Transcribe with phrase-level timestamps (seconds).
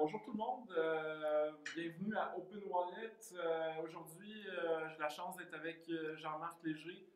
[0.00, 3.18] bonjour tout le monde, euh, bienvenue à Open Wallet.
[3.34, 7.06] Euh, aujourd'hui, euh, j'ai la chance d'être avec Jean-Marc Léger,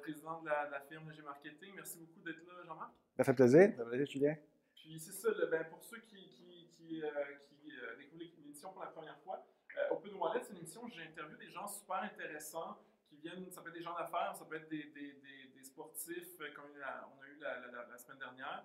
[0.00, 1.74] président de la, firme Léger Marketing.
[1.74, 2.90] Merci beaucoup d'être là, Jean-Marc.
[3.18, 4.36] Ça fait plaisir, ça fait plaisir, Julien?
[4.74, 7.02] Puis c'est ça, ben, pour ceux qui, qui, qui,
[7.42, 9.44] qui découvrent l'émission pour la première fois,
[9.90, 13.68] Open Wallet, c'est une émission où j'interviewe des gens super intéressants qui viennent, ça peut
[13.68, 15.12] être des gens d'affaires, ça peut être des, des,
[15.54, 18.64] des, sportifs, comme on a eu la, la semaine dernière.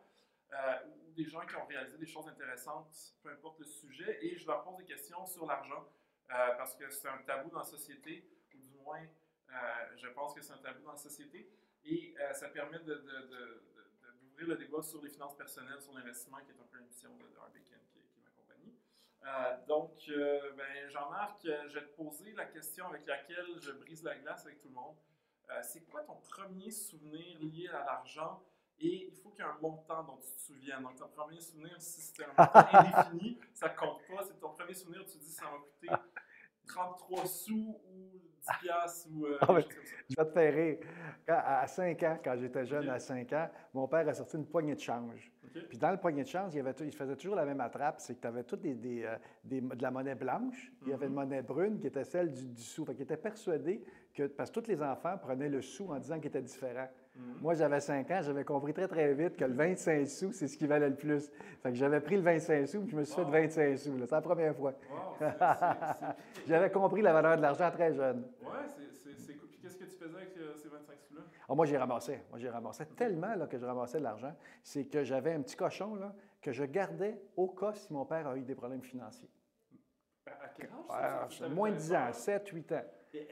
[0.54, 4.38] Euh, ou des gens qui ont réalisé des choses intéressantes, peu importe le sujet, et
[4.38, 5.88] je leur pose des questions sur l'argent,
[6.30, 9.54] euh, parce que c'est un tabou dans la société, ou du moins, euh,
[9.98, 11.50] je pense que c'est un tabou dans la société,
[11.86, 16.66] et ça permet d'ouvrir le débat sur les finances personnelles, sur l'investissement, qui est un
[16.72, 19.66] peu l'émission de Darbican qui, qui m'accompagne.
[19.68, 19.91] donc,
[20.55, 24.62] ben, Jean-Marc, je vais te poser la question avec laquelle je brise la glace avec
[24.62, 24.96] tout le monde.
[25.62, 28.41] c'est quoi ton premier souvenir lié à l'argent
[28.80, 30.82] et il faut qu'il y ait un montant dont tu te souviens.
[30.82, 34.23] Donc, ton premier souvenir, si c'était un montant indéfini, ça compte pas.
[34.23, 35.90] C'est ton premier souvenir, tu te dis ça va coûter
[36.68, 39.60] 33 sous ou 10 piastres ou euh, ah,
[40.10, 40.77] Je vais te faire rire.
[41.27, 44.76] à 5 ans, quand j'étais jeune, à 5 ans, mon père a sorti une poignée
[44.76, 45.32] de change.
[45.70, 48.16] Puis dans le poignet de change, il, avait il faisait toujours la même attrape, c'est
[48.16, 51.12] que tu avais toutes des, des, euh, de la monnaie blanche, il y avait une
[51.12, 51.16] mm-hmm.
[51.16, 52.85] monnaie brune qui était celle du, sou.
[52.85, 56.18] Fait il était persuadé que, parce que tous les enfants prenaient le sou en disant
[56.18, 56.88] qu'il était différent.
[57.16, 57.42] Mm-hmm.
[57.42, 60.58] Moi, j'avais 5 ans, j'avais compris très, très vite que le 25 sous, c'est ce
[60.58, 61.32] qui valait le plus.
[61.62, 64.00] Fait que j'avais pris le 25 sous, puis je me suis fait 25 sous.
[64.00, 64.74] C'est la première fois.
[66.47, 68.24] j'avais compris la valeur de l'argent très jeune.
[68.41, 68.50] Oui,
[69.18, 69.47] c'est cool.
[69.47, 71.22] Puis qu'est-ce que tu faisais avec euh, ces 25 sous-là?
[71.47, 72.19] Ah, moi, j'ai ramassé.
[72.31, 74.34] Moi, j'ai ramassé tellement là, que je ramassais de l'argent.
[74.64, 78.28] C'est que j'avais un petit cochon là, que je gardais au cas si mon père
[78.28, 79.30] a eu des problèmes financiers.
[80.25, 81.41] À quel âge?
[81.44, 82.81] Ah, moins de 10 ans, 7, 8 ans.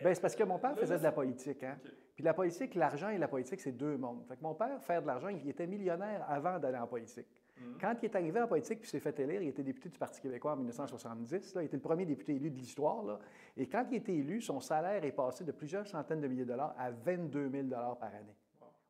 [0.03, 1.63] Ben, c'est parce que mon père faisait de la politique.
[1.63, 1.79] Hein?
[2.21, 4.23] Puis la politique, l'argent et la politique, c'est deux mondes.
[4.27, 7.25] Fait que mon père, faire de l'argent, il était millionnaire avant d'aller en politique.
[7.57, 7.77] Mhm.
[7.81, 10.21] Quand il est arrivé en politique puis s'est fait élire, il était député du Parti
[10.21, 11.55] québécois en 1970.
[11.55, 13.17] Là, il était le premier député élu de l'histoire.
[13.57, 16.49] Et quand il était élu, son salaire est passé de plusieurs centaines de milliers de
[16.49, 18.37] dollars à 22 000 dollars par année.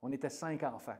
[0.01, 0.97] On était cinq enfants.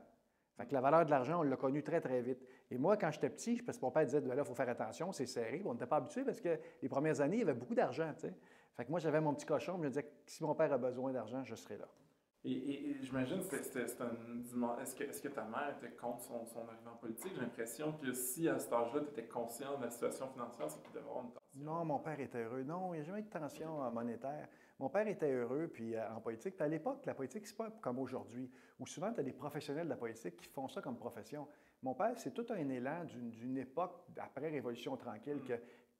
[0.56, 2.42] Fait que la valeur de l'argent, on l'a connu très, très vite.
[2.70, 4.70] Et moi, quand j'étais petit, parce que mon père disait, ben là, il faut faire
[4.70, 5.60] attention, c'est serré.
[5.66, 8.10] On n'était pas habitué parce que les premières années, il y avait beaucoup d'argent.
[8.16, 11.12] Fait que moi, j'avais mon petit cochon, je me disais, si mon père a besoin
[11.12, 11.88] d'argent, je serai là.
[12.44, 16.66] Et, j'imagine que c'était un Est-ce que, est que, ta mère était contre son, son
[16.66, 17.32] arrivée en politique?
[17.34, 20.82] J'ai l'impression que si à cet âge-là, tu étais conscient de la situation financière, c'est
[20.82, 21.50] qu'il devait avoir une tension.
[21.54, 22.64] Non, mon père était heureux.
[22.64, 24.48] Non, il n'y a jamais eu de tension monétaire.
[24.80, 26.56] Mon père était heureux puis euh, en politique.
[26.56, 28.50] Puis à l'époque, la politique, c'est pas comme aujourd'hui,
[28.80, 31.46] où souvent, tu as des professionnels de la politique qui font ça comme profession.
[31.82, 35.44] Mon père, c'est tout un élan d'une époque après Révolution tranquille mm.
[35.44, 35.54] que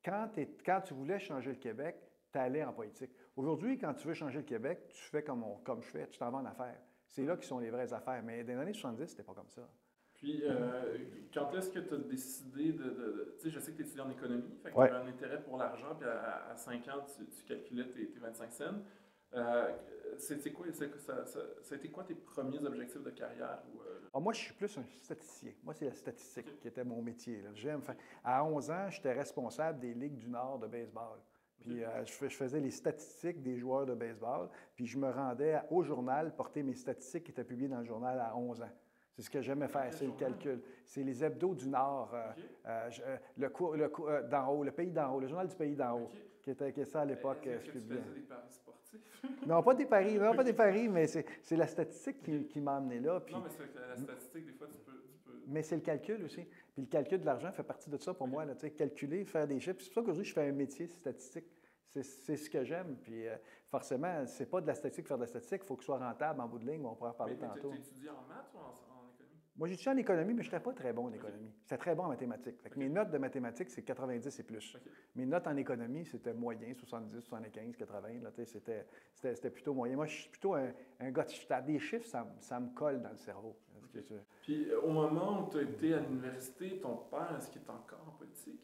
[0.05, 0.29] quand,
[0.65, 1.97] quand tu voulais changer le Québec,
[2.33, 3.13] tu allais en politique.
[3.37, 6.31] Aujourd'hui, quand tu veux changer le Québec, tu fais comme, comme je fais, tu t'en
[6.31, 6.81] vas en affaires.
[7.07, 8.23] C'est là qui sont les vraies affaires.
[8.23, 9.69] Mais dans les années 70, c'était pas comme ça.
[10.15, 10.99] Puis, euh,
[11.35, 13.35] quand est-ce que tu as décidé de.
[13.39, 15.43] tu sais, je sais que tu étudies en économie, fait que tu avais un intérêt
[15.43, 18.65] pour l'argent, puis à, 5 ans, tu, calculais tes, 25 cents.
[19.35, 19.73] Euh,
[20.19, 23.63] c'était quoi, ça, ça, quoi tes premiers objectifs de carrière?
[23.75, 24.09] Ou, euh?
[24.13, 25.53] ah, moi, je suis plus un statisticien.
[25.65, 27.43] Moi, c'est la statistique qui était mon métier.
[27.55, 27.81] J'aime.
[28.23, 31.19] À 11 ans, j'étais responsable des Ligues du Nord de baseball.
[31.63, 35.83] Puis euh, je, faisais les statistiques des joueurs de baseball, puis je me rendais au
[35.83, 38.71] journal porter mes statistiques qui étaient publiées dans le journal à 11 ans.
[39.15, 40.63] C'est ce que j'aimais faire, c'est le calcul.
[40.87, 42.33] C'est les hebdos du Nord, euh,
[42.67, 43.91] euh, le, cours, le
[44.29, 46.09] d'en haut, le pays d'en haut, le journal du pays d'en haut,
[46.43, 47.47] qui, était, qui ça à l'époque.
[47.47, 49.01] Est-ce que tu faisais des paris sportifs?
[49.47, 52.77] non, pas des paris, non, pas des paris, mais c'est la statistique qui, qui m'a
[52.77, 53.21] amené là.
[53.21, 53.51] Puis, non, mais
[53.89, 55.03] la statistique, des fois, tu peux...
[55.49, 56.47] Mais c'est le calcul aussi.
[56.73, 58.45] Puis le calcul de l'argent fait partie de ça pour moi.
[58.45, 59.81] Là, calculer, faire des chiffres.
[59.81, 61.47] C'est pour ça qu'aujourd'hui, je fais un métier statistique.
[61.91, 62.97] C'est ce que j'aime.
[63.03, 63.37] Puis euh,
[63.69, 65.61] forcément, c'est pas de la statistique faire de la statistique.
[65.65, 66.85] Il faut que ce soit rentable en bout de ligne.
[66.87, 67.71] On pourra en parler tantôt.
[67.71, 69.43] Tu étudies en maths ou en, économie?
[69.55, 71.53] Moi, j'étudie en économie, mais je n'étais pas très bon en économie.
[71.61, 72.57] J'étais très bon en mathématiques.
[72.77, 74.75] Mes notes de mathématiques, c'est 90 et plus.
[75.15, 78.09] Mes notes en économie, c'était moyen, 70, 75, 80.
[79.13, 79.97] C'était plutôt moyen.
[79.97, 80.73] Moi, je suis plutôt un,
[81.11, 83.55] gars de Des chiffres, ça, ça me colle dans le cerveau.
[84.43, 87.71] Puis euh, au moment où tu as été à l'université, ton père, est-ce qu'il est
[87.71, 88.61] encore en politique?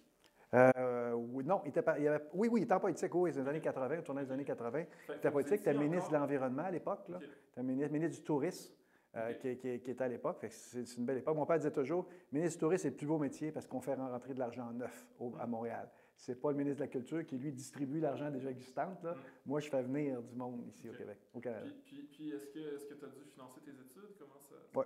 [0.54, 3.40] Euh, oui, non, il était, il avait, oui, oui, il était en politique, oui, c'est
[3.40, 4.84] les années 80, tournait des années 80.
[5.08, 7.18] Il était en politique, il était ministre de l'Environnement à l'époque, okay.
[7.18, 8.72] il était ministre, ministre, du Tourisme.
[9.16, 10.46] Euh, qui, qui, était à l'époque.
[10.50, 11.34] C'est une belle époque.
[11.34, 13.94] Mon père disait toujours ministre du tourisme, c'est le plus beau métier parce qu'on fait
[13.94, 15.06] rentrer de l'argent neuf
[15.40, 15.88] à Montréal.
[16.14, 18.98] C'est pas le ministre de la Culture qui, lui, distribue l'argent déjà existant.
[19.02, 19.14] Là.
[19.14, 19.16] Mm.
[19.46, 21.66] Moi, je fais venir du monde ici au Québec, au Canada.
[21.86, 24.14] Puis, puis, est-ce que tu as dû financer tes études?
[24.18, 24.56] Comment ça?
[24.74, 24.84] Oui.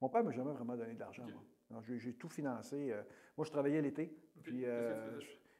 [0.00, 1.26] Mon père ne m'a jamais vraiment donné de l'argent.
[1.82, 2.92] J'ai tout financé.
[2.92, 3.02] Euh,
[3.36, 4.14] moi, je travaillais l'été.
[4.42, 5.18] Puis, euh,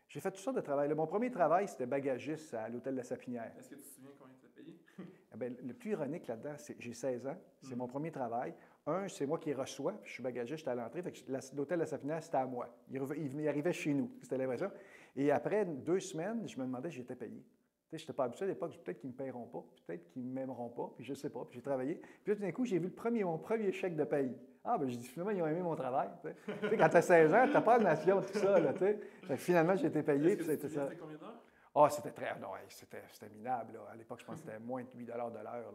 [0.09, 0.93] j'ai fait tout ça de travail.
[0.94, 3.53] Mon premier travail, c'était bagagiste à l'hôtel de la Sapinière.
[3.59, 4.79] Est-ce que tu te souviens combien tu as payé?
[5.35, 7.79] Eh bien, le plus ironique là-dedans, c'est j'ai 16 ans, c'est hmm.
[7.79, 8.55] mon premier travail.
[8.87, 11.03] Un, c'est moi qui reçois, puis je suis bagagiste, j'étais à l'entrée.
[11.03, 12.75] L'hôtel de la Safina, c'était à moi.
[12.88, 14.71] Il, il, arrivait chez nous, c'était l'impression.
[15.15, 17.44] Et après deux semaines, je me demandais si j'étais payé.
[17.93, 20.33] Je n'étais pas habitué à l'époque, peut-être qu'ils ne me paieront pas, peut-être qu'ils ne
[20.33, 21.94] m'aimeront pas, puis je ne sais pas, puis j'ai travaillé.
[21.94, 24.37] Puis là, tout d'un coup, j'ai vu le premier, mon premier chèque de paye.
[24.65, 26.09] Ah, ben j'ai dit, finalement, ils ont aimé mon travail.
[26.21, 28.59] tu sais, quand tu as 16 ans, tu n'as pas de nation, tout ça.
[28.59, 30.88] Là, fait finalement, j'ai été payé, puis c'était ça.
[30.99, 31.41] combien d'heures?
[31.79, 32.38] Ah, c'était très.
[32.41, 33.75] Non, c'était, minable.
[33.75, 33.81] Là.
[33.93, 35.31] À l'époque, je pense que c'était moins de 8 de l'heure.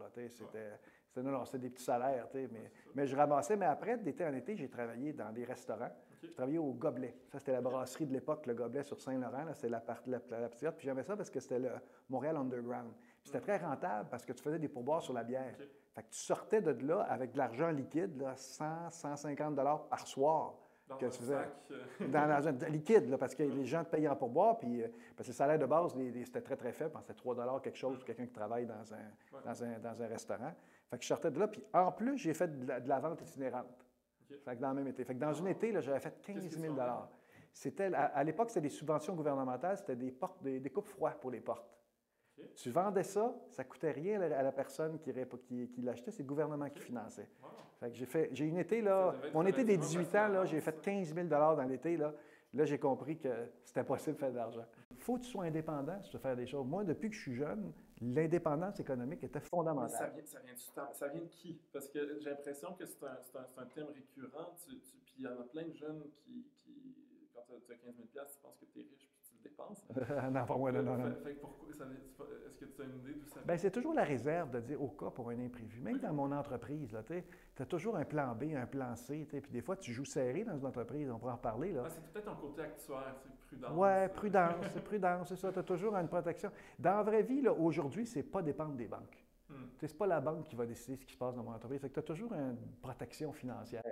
[0.08, 2.26] C'était, c'était, non, non, c'était des petits salaires.
[2.34, 2.48] Mais,
[2.94, 3.56] mais je ramassais.
[3.56, 5.92] Mais après, d'été en été, j'ai travaillé dans des restaurants.
[6.22, 7.16] J'ai travaillé au Gobelet.
[7.28, 9.46] Ça, c'était la brasserie de l'époque, le Gobelet sur Saint-Laurent.
[9.54, 10.70] C'était la, partie la, la, petite.
[10.70, 11.70] Puis j'aimais ça parce que c'était le
[12.08, 12.92] Montréal Underground.
[13.22, 15.56] Puis c'était très rentable parce que tu faisais des pourboires sur la bière.
[15.94, 19.56] Fait que tu sortais de là avec de l'argent liquide, là, 100, 150
[19.88, 20.54] par soir.
[20.88, 21.34] Dans que tu faisais,
[21.70, 22.08] euh.
[22.08, 25.28] dans l'argent liquide, là, parce que les gens te payaient en pourboire, puis euh, parce
[25.28, 26.92] que le salaire de base, c'était très, très faible.
[27.00, 30.52] C'était 3 quelque chose pour quelqu'un qui travaille dans un, dans, un, dans un, restaurant.
[30.90, 33.81] Fait que je sortais de là, puis en plus, j'ai fait de la, vente itinérante.
[34.44, 35.04] Fait que dans le même été.
[35.04, 36.74] Fait que dans une été, j'avais fait 15 000
[37.52, 41.30] C'était, à, l'époque, c'était des subventions gouvernementales, c'était des, portes, des, des coupes froides pour
[41.30, 41.68] les portes.
[42.56, 45.12] Tu vendais ça, ça ne coûtait rien à la personne qui,
[45.68, 47.28] qui, l'achetait, c'est le gouvernement qui finançait.
[47.78, 50.60] Fait que j'ai fait, j'ai une été, là, mon été des 18 ans, là, j'ai
[50.60, 52.12] fait 15 000 dans l'été, là.
[52.54, 53.28] Là, j'ai compris que
[53.64, 54.64] c'était possible de faire de l'argent.
[54.90, 56.66] Il faut que tu sois indépendant si tu veux faire des choses.
[56.66, 59.90] Moi, depuis que je suis jeune, l'indépendance économique était fondamentale.
[59.98, 61.60] Ça vient, ça, vient ça vient, de qui?
[61.72, 64.54] Parce que j'ai l'impression que c'est un, un, thème récurrent.
[64.66, 64.82] puis
[65.18, 66.96] il y en a plein de jeunes qui, qui
[67.32, 69.11] quand tu as 15 000 tu penses que tu es riche
[69.42, 69.84] dépenses.
[70.30, 71.08] non, pas moi, non, non.
[71.08, 74.80] est-ce que tu as une idée d'où ça Bien, c'est toujours la réserve de dire
[74.80, 75.80] au cas pour un imprévu.
[75.80, 79.26] Même dans mon entreprise, tu as toujours un plan B, un plan C.
[79.28, 81.74] Puis des fois, tu joues serré dans une entreprise, on pourra en reparler.
[81.78, 83.72] Ah, c'est peut-être un côté actuaire, c'est prudence.
[83.74, 85.52] Oui, prudence, c'est prudence, c'est ça.
[85.52, 86.50] Tu as toujours une protection.
[86.78, 89.24] Dans la vraie vie, aujourd'hui, c'est pas dépendre des banques.
[89.48, 89.66] Hmm.
[89.80, 91.80] Ce n'est pas la banque qui va décider ce qui se passe dans mon entreprise.
[91.80, 93.82] tu as toujours une protection financière.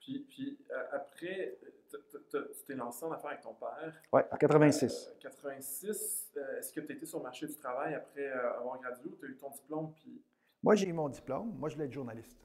[0.00, 1.58] puis, puis euh, après,
[1.90, 4.02] tu t'es lancé en affaires avec ton père?
[4.12, 5.14] Oui, en 86.
[5.20, 6.32] 86.
[6.36, 9.06] Euh, euh, est-ce que tu étais sur le marché du travail après euh, avoir gradué
[9.06, 9.92] ou tu as eu ton diplôme?
[9.94, 10.22] Puis...
[10.62, 11.54] Moi, j'ai eu mon diplôme.
[11.58, 12.38] Moi, je voulais être journaliste.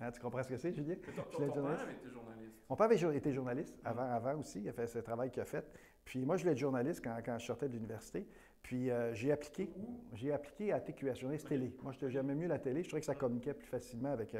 [0.00, 0.96] Hein, tu comprends ce que c'est, Julien?
[0.96, 2.56] Ton, ton, ton père était journaliste.
[2.68, 4.60] Mon père avait été journaliste avant, avant aussi.
[4.60, 5.64] Il a fait ce travail qu'il a fait.
[6.04, 8.26] Puis moi, je voulais être journaliste quand, quand je sortais de l'université.
[8.62, 9.70] Puis j'ai appliqué.
[10.12, 11.76] J'ai appliqué à TQS, journaliste télé.
[11.82, 12.82] Moi, j'aimais mieux la télé.
[12.82, 14.34] Je trouvais que ça communiquait plus facilement avec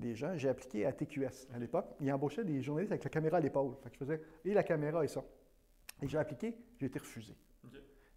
[0.00, 0.36] des gens.
[0.36, 1.86] J'ai appliqué à TQS à l'époque.
[2.00, 3.74] Ils embauchaient des journalistes avec la caméra à l'épaule.
[3.82, 5.22] Fait que je faisais, et la caméra et ça.
[6.02, 7.36] Et j'ai appliqué, j'ai été refusé.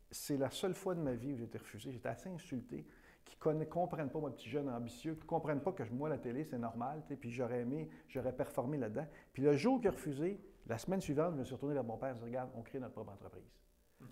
[0.09, 1.91] C'est la seule fois de ma vie où j'ai été refusé.
[1.91, 2.85] J'étais assez insulté,
[3.25, 6.17] qui ne comprennent pas, mon petit jeune ambitieux, qui ne comprennent pas que moi, la
[6.17, 9.07] télé, c'est normal, puis j'aurais aimé, j'aurais performé là-dedans.
[9.33, 11.97] Puis le jour qu'il a refusé, la semaine suivante, je me suis retourné vers mon
[11.97, 13.51] père et dit Regarde, on crée notre propre entreprise.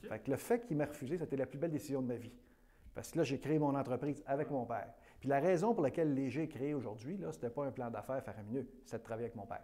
[0.02, 2.34] Fait que le fait qu'il m'a refusé, c'était la plus belle décision de ma vie.
[2.94, 4.94] Parce que là, j'ai créé mon entreprise avec mon père.
[5.22, 8.24] Puis la raison pour laquelle Léger est créé aujourd'hui, ce n'était pas un plan d'affaires
[8.24, 9.64] faramineux, c'était de travailler avec mon père.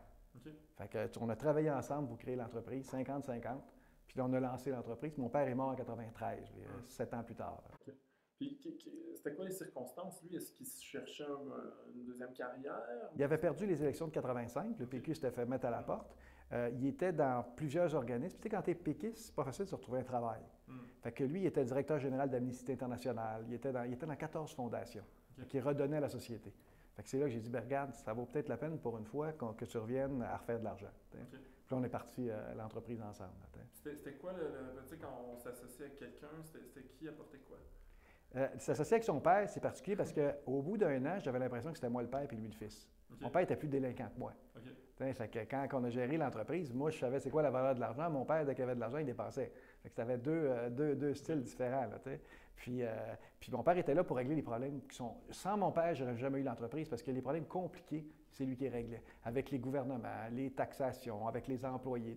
[0.78, 3.58] Fait que, on a travaillé ensemble pour créer l'entreprise, 50-50.
[4.08, 5.18] Puis on a lancé l'entreprise.
[5.18, 7.62] Mon père est mort en 93, euh, sept ans plus tard.
[8.38, 8.60] Puis
[9.16, 10.36] c'était quoi les circonstances, lui?
[10.36, 11.26] Est-ce qu'il cherchait
[11.96, 12.80] une deuxième carrière?
[13.16, 14.78] Il avait perdu les élections de 85.
[14.78, 16.16] Le PQ s'était fait mettre à la porte.
[16.54, 18.38] Euh, il était dans plusieurs organismes.
[18.38, 20.42] Tu sais, quand tu es péquiste, c'est pas facile de se retrouver un travail.
[20.68, 20.78] Hmm.
[21.02, 23.44] Fait que lui, il était directeur général d'Amnesty International.
[23.48, 25.04] Il était, dans, il était dans 14 fondations
[25.46, 26.54] qui redonnait à la société.
[27.04, 29.34] c'est là que j'ai dit, ben, regarde, ça vaut peut-être la peine pour une fois
[29.34, 30.92] que tu reviennes à refaire de l'argent.
[31.12, 33.32] Puis là, on est parti euh, à l'entreprise ensemble.
[33.84, 37.58] C'était quoi, le, tu sais, quand on s'associe avec quelqu'un, c'était qui apportait quoi?
[38.36, 41.78] Euh, S'associer avec son père, c'est particulier parce qu'au bout d'un an, j'avais l'impression que
[41.78, 42.90] c'était moi le père et lui le fils.
[43.22, 44.34] Mon père était plus délinquant que moi.
[45.00, 48.10] Que quand on a géré l'entreprise, moi, je savais c'est quoi la valeur de l'argent.
[48.10, 49.52] Mon père, dès qu'il avait de l'argent, il dépensait.
[49.84, 51.86] Fait que ça avait deux, euh, deux, deux styles différents.
[51.86, 52.00] Là,
[52.58, 52.90] puis, euh,
[53.40, 55.16] puis mon père était là pour régler les problèmes qui sont.
[55.30, 58.58] Sans mon père, je n'aurais jamais eu l'entreprise parce que les problèmes compliqués, c'est lui
[58.58, 59.04] qui réglait.
[59.24, 62.16] Avec les gouvernements, les taxations, avec les employés.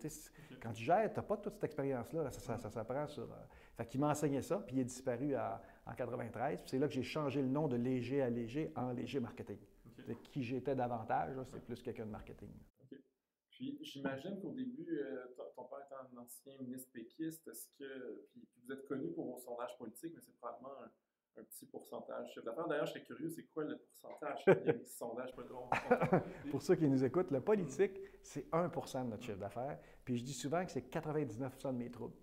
[0.60, 2.30] quand tu gères, tu n'as pas toute cette expérience-là.
[2.30, 3.24] Ça, ça, s'apprend sur.
[3.24, 3.36] Euh,
[3.76, 6.62] fait qu'il m'a enseigné ça, puis il est disparu en 93.
[6.64, 9.58] c'est là que j'ai changé le nom de léger à léger en léger marketing.
[10.30, 12.48] Qui j'étais davantage, c'est plus quelqu'un de marketing.
[13.60, 18.26] Puis j'imagine qu'au début, euh, ton père étant un ancien ministre péquiste, est-ce que.
[18.32, 20.72] Puis, vous êtes connu pour vos sondages politiques, mais c'est probablement
[21.36, 22.66] un, petit pourcentage chef d'affaires.
[22.68, 25.56] D'ailleurs, je serais curieux, c'est quoi le pourcentage des sondages politiques?
[26.50, 29.78] pour ceux qui nous écoutent, le politique, c'est 1% de notre chiffre d'affaires.
[30.04, 32.16] Puis je dis souvent que c'est 99% de mes troubles.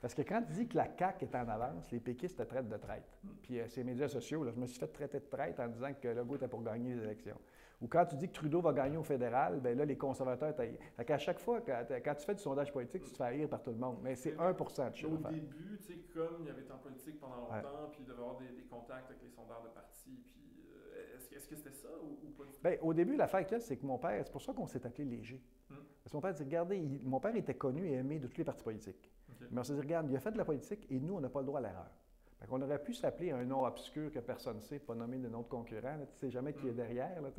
[0.00, 2.68] Parce que quand tu dis que la CAQ est en avance, les péquistes te traitent
[2.68, 3.18] de traite.
[3.22, 3.28] Hmm.
[3.42, 5.92] Puis euh, ces médias sociaux, là, je me suis fait traiter de traite en disant
[5.94, 7.38] que le goût était pour gagner les élections.
[7.80, 10.78] Ou quand tu dis que Trudeau va gagner au fédéral, bien là, les conservateurs taillent.
[10.96, 13.62] Fait qu'à chaque fois, quand, tu fais du sondage politique, tu te fais rire par
[13.62, 13.98] tout le monde.
[14.02, 15.12] Mais c'est 1% de chiffre.
[15.12, 18.06] Au début, tu sais, comme il y avait été en politique pendant longtemps, puis il
[18.06, 20.34] devait avoir des, contacts avec les sondeurs de parti, puis
[20.94, 22.44] euh, Est-ce que c'était ça ou, pas?
[22.62, 25.04] Bien, au début, l'affaire là, c'est que mon père, c'est pour ça qu'on s'est appelé
[25.04, 25.42] léger.
[25.70, 25.76] Hmm.
[26.02, 28.44] Parce que mon père dit, regardez, mon père était connu et aimé de tous les
[28.44, 29.10] partis politiques.
[29.50, 31.30] Mais on s'est dit, regarde, il a fait de la politique et nous, on n'a
[31.30, 31.90] pas le droit à l'erreur.
[32.48, 35.42] On aurait pu s'appeler un nom obscur que personne ne sait, pas nommer de nom
[35.42, 35.94] de concurrent.
[35.98, 36.76] tu ne sais jamais qui est hmm.
[36.76, 37.22] derrière.
[37.22, 37.30] Là,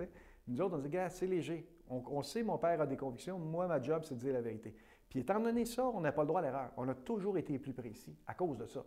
[0.47, 1.67] nous autres, on dit, gars, c'est léger.
[1.89, 3.37] On, on, sait, mon père a des convictions.
[3.37, 4.73] Moi, ma job, c'est de dire la vérité.
[5.11, 6.71] Puis étant donné ça, on n'a pas le droit à l'erreur.
[6.77, 8.85] On a toujours été plus précis à cause de ça.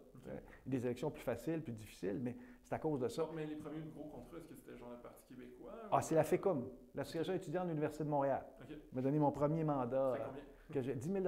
[0.64, 3.28] Des élections plus faciles, plus difficiles, mais c'est à cause de ça.
[3.34, 5.72] mais les premiers gros contrats, est-ce que c'était genre le Parti québécois?
[5.92, 8.42] Ah, c'est la FECUM, l'Association étudiante de l'Université de Montréal.
[8.62, 8.80] Okay.
[8.94, 10.14] m'a donné mon premier mandat.
[10.72, 11.24] Que j'ai 10 000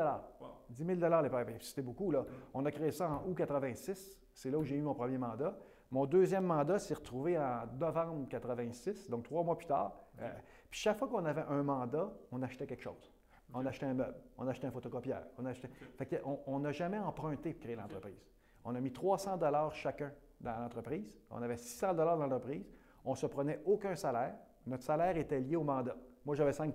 [0.70, 1.58] 10 000 les premiers.
[1.60, 2.22] C'était beaucoup, là.
[2.22, 2.26] Mm.
[2.54, 4.18] On a créé ça en août 86.
[4.36, 5.56] C'est là où j'ai eu mon premier mandat.
[5.90, 9.98] Mon deuxième mandat s'est retrouvé en novembre 86, donc trois mois plus tard.
[10.20, 10.30] Euh,
[10.70, 13.14] puis chaque fois qu'on avait un mandat, on achetait quelque chose.
[13.54, 15.70] On achetait un meuble, on achetait un photocopieur, on achetait.
[15.96, 18.28] Fait on n'a jamais emprunté pour créer l'entreprise.
[18.62, 21.14] On a mis 300 dollars chacun dans l'entreprise.
[21.30, 22.70] On avait 600 dollars dans l'entreprise.
[23.06, 24.34] On ne se prenait aucun salaire.
[24.66, 25.96] Notre salaire était lié au mandat.
[26.26, 26.74] Moi, j'avais 5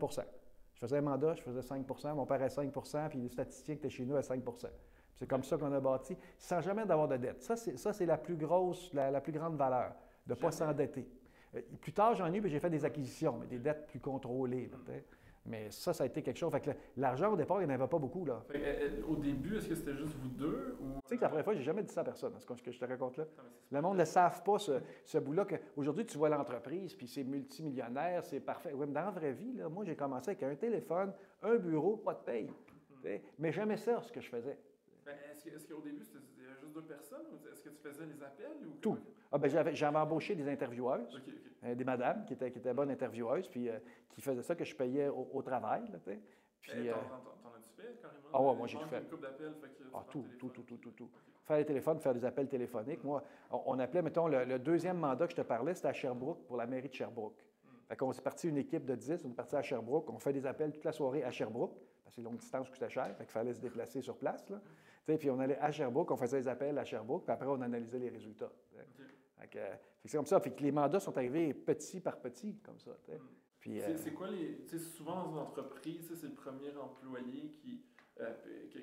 [0.73, 3.89] Je faisais un mandat, je faisais 5% Mon père avait 5% puis les statistiques étaient
[3.89, 4.41] chez nous à 5
[5.15, 7.43] C'est comme ça qu'on a bâti, sans jamais d'avoir de dette.
[7.43, 9.93] Ça, c'est la plus grosse, la, plus grande valeur,
[10.25, 11.07] de ne pas s'endetter.
[11.55, 14.71] Euh, plus tard, j'en ai eu, j'ai fait des acquisitions, mais des dettes plus contrôlées.
[15.45, 16.51] Mais ça, ça a été quelque chose.
[16.51, 18.25] Fait que l'argent, au départ, il n'y en avait pas beaucoup.
[18.25, 18.43] Là.
[18.53, 20.77] Euh, euh, au début, est-ce que c'était juste vous deux?
[20.79, 21.01] Ou...
[21.01, 22.79] Tu sais que la première fois, j'ai jamais dit ça à personne, ce que je
[22.79, 23.25] te raconte là.
[23.71, 25.47] le monde ne savent pas, ce, ce bout-là.
[25.75, 28.71] Aujourd'hui, tu vois l'entreprise, puis c'est multimillionnaire, c'est parfait.
[28.73, 31.97] Oui, mais dans la vraie vie, là, moi, j'ai commencé avec un téléphone, un bureau,
[31.97, 32.47] pas de paye.
[33.03, 33.17] Hmm.
[33.39, 34.57] Mais jamais ça, ce que je faisais.
[35.49, 36.19] Est-ce qu'au début, c'était
[36.59, 37.25] juste deux personnes?
[37.51, 38.67] Est-ce que tu faisais les appels?
[38.67, 38.73] Ou...
[38.81, 38.97] Tout.
[39.31, 41.21] Ah, ben, j'avais embauché des intervieweuses.
[41.63, 43.77] Euh, des madames qui étaient, qui étaient bonnes intervieweuses, puis euh,
[44.09, 45.83] qui faisaient ça que je payais au, travail.
[45.91, 46.17] Là, puis,
[46.73, 48.27] eh, euh, t'en, as-tu fait carrément?
[48.33, 49.03] Ah ouais, moi j'ai fait.
[49.93, 51.09] ah, tout, tout, tout, tout, tout, tout.
[51.43, 53.03] Faire les téléphones, faire des appels téléphoniques.
[53.03, 56.57] Moi, on, appelait, mettons, le, deuxième mandat que je te parlais, c'était à Sherbrooke, pour
[56.57, 57.37] la mairie de Sherbrooke.
[57.63, 57.69] Hmm.
[57.89, 60.33] Fait qu'on s'est parti une équipe de 10, on est parti à Sherbrooke, on fait
[60.33, 63.23] des appels toute la soirée à Sherbrooke, parce que c'est longue distance coûtait cher, fait
[63.23, 64.49] qu'il fallait se déplacer sur place.
[64.49, 64.61] Là.
[65.05, 67.99] Puis on allait à Sherbrooke, on faisait des appels à Sherbrooke, puis après on analysait
[67.99, 68.51] les résultats.
[70.05, 70.39] C'est comme ça.
[70.39, 72.91] Fait que les mandats sont arrivés petit par petit, comme ça.
[73.07, 73.13] Hmm.
[73.67, 74.65] Euh, c'est quoi les.
[74.79, 77.83] Souvent dans une entreprise, c'est le premier employé qui.
[78.19, 78.33] Euh,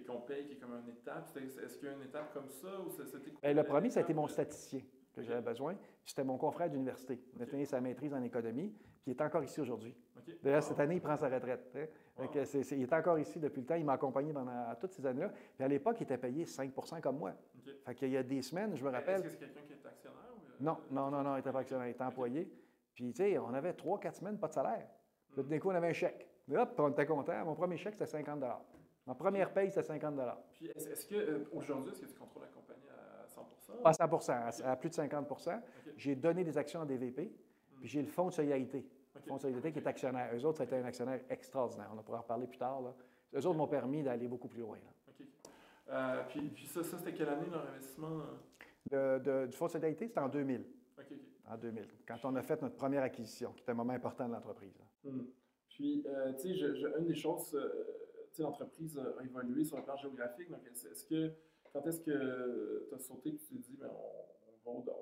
[0.07, 1.37] qu'on paye, qui est comme une étape.
[1.37, 4.03] Est-ce qu'il y a une étape comme ça ou c'était ben, Le premier, ça a
[4.03, 4.81] été mon statisticien
[5.13, 5.77] que j'avais besoin.
[6.05, 7.21] C'était mon confrère d'université.
[7.37, 8.71] Il a fini sa maîtrise en économie,
[9.03, 9.95] puis il est encore ici aujourd'hui.
[10.43, 11.73] D'ailleurs, cette année, il prend sa retraite.
[12.19, 13.75] il est encore ici depuis le temps.
[13.75, 15.31] Il m'a accompagné pendant toutes ces années-là.
[15.55, 17.33] Puis à l'époque, il était payé 5% comme moi.
[17.85, 19.21] Fait qu'il y a des semaines, je me rappelle.
[19.21, 20.19] Est-ce que c'est quelqu'un qui est actionnaire?
[20.61, 22.51] Non, non, non, non, il n'était pas actionnaire, il était employé.
[22.95, 24.89] Puis, tu sais, on avait trois, quatre semaines, pas de salaire.
[25.33, 26.29] Puis, d'un coup, on avait un chèque.
[26.49, 27.45] Mais hop, on était content.
[27.45, 28.43] Mon premier chèque, c'était 50
[29.07, 30.21] Ma première paye, c'était 50
[30.53, 34.63] Puis, est-ce que, euh, aujourd'hui, est-ce que tu contrôles la compagnie à 100% À 100%
[34.65, 35.61] à, plus de 50%
[35.97, 37.79] J'ai donné des actions en DVP, hmm.
[37.79, 38.87] puis j'ai le fonds de solidarité.
[39.29, 40.35] Fonds de solidarité qui est actionnaire.
[40.35, 41.91] Eux autres, c'était un actionnaire extraordinaire.
[41.97, 42.81] On pourra en reparler plus tard.
[42.81, 42.95] Là.
[43.35, 44.79] Eux autres m'ont permis d'aller beaucoup plus loin.
[45.09, 45.27] OK.
[45.91, 48.23] Euh, puis, puis, ça, ça c'était quelle année, leur investissement?
[48.91, 50.65] du fonds de solidarité, c'était en 2000.
[51.51, 54.35] En 2000, quand on a fait notre première acquisition, qui était un moment important de
[54.35, 54.75] l'entreprise.
[55.03, 55.23] Hmm.
[55.71, 56.67] Puis, euh, tu sais,
[56.99, 60.51] une des choses, euh, tu sais, l'entreprise a évolué sur le plan géographique.
[60.51, 61.33] Donc, est-ce que,
[61.73, 63.91] quand est-ce que tu as sauté et tu t'es dit, ben,
[64.67, 64.93] on, va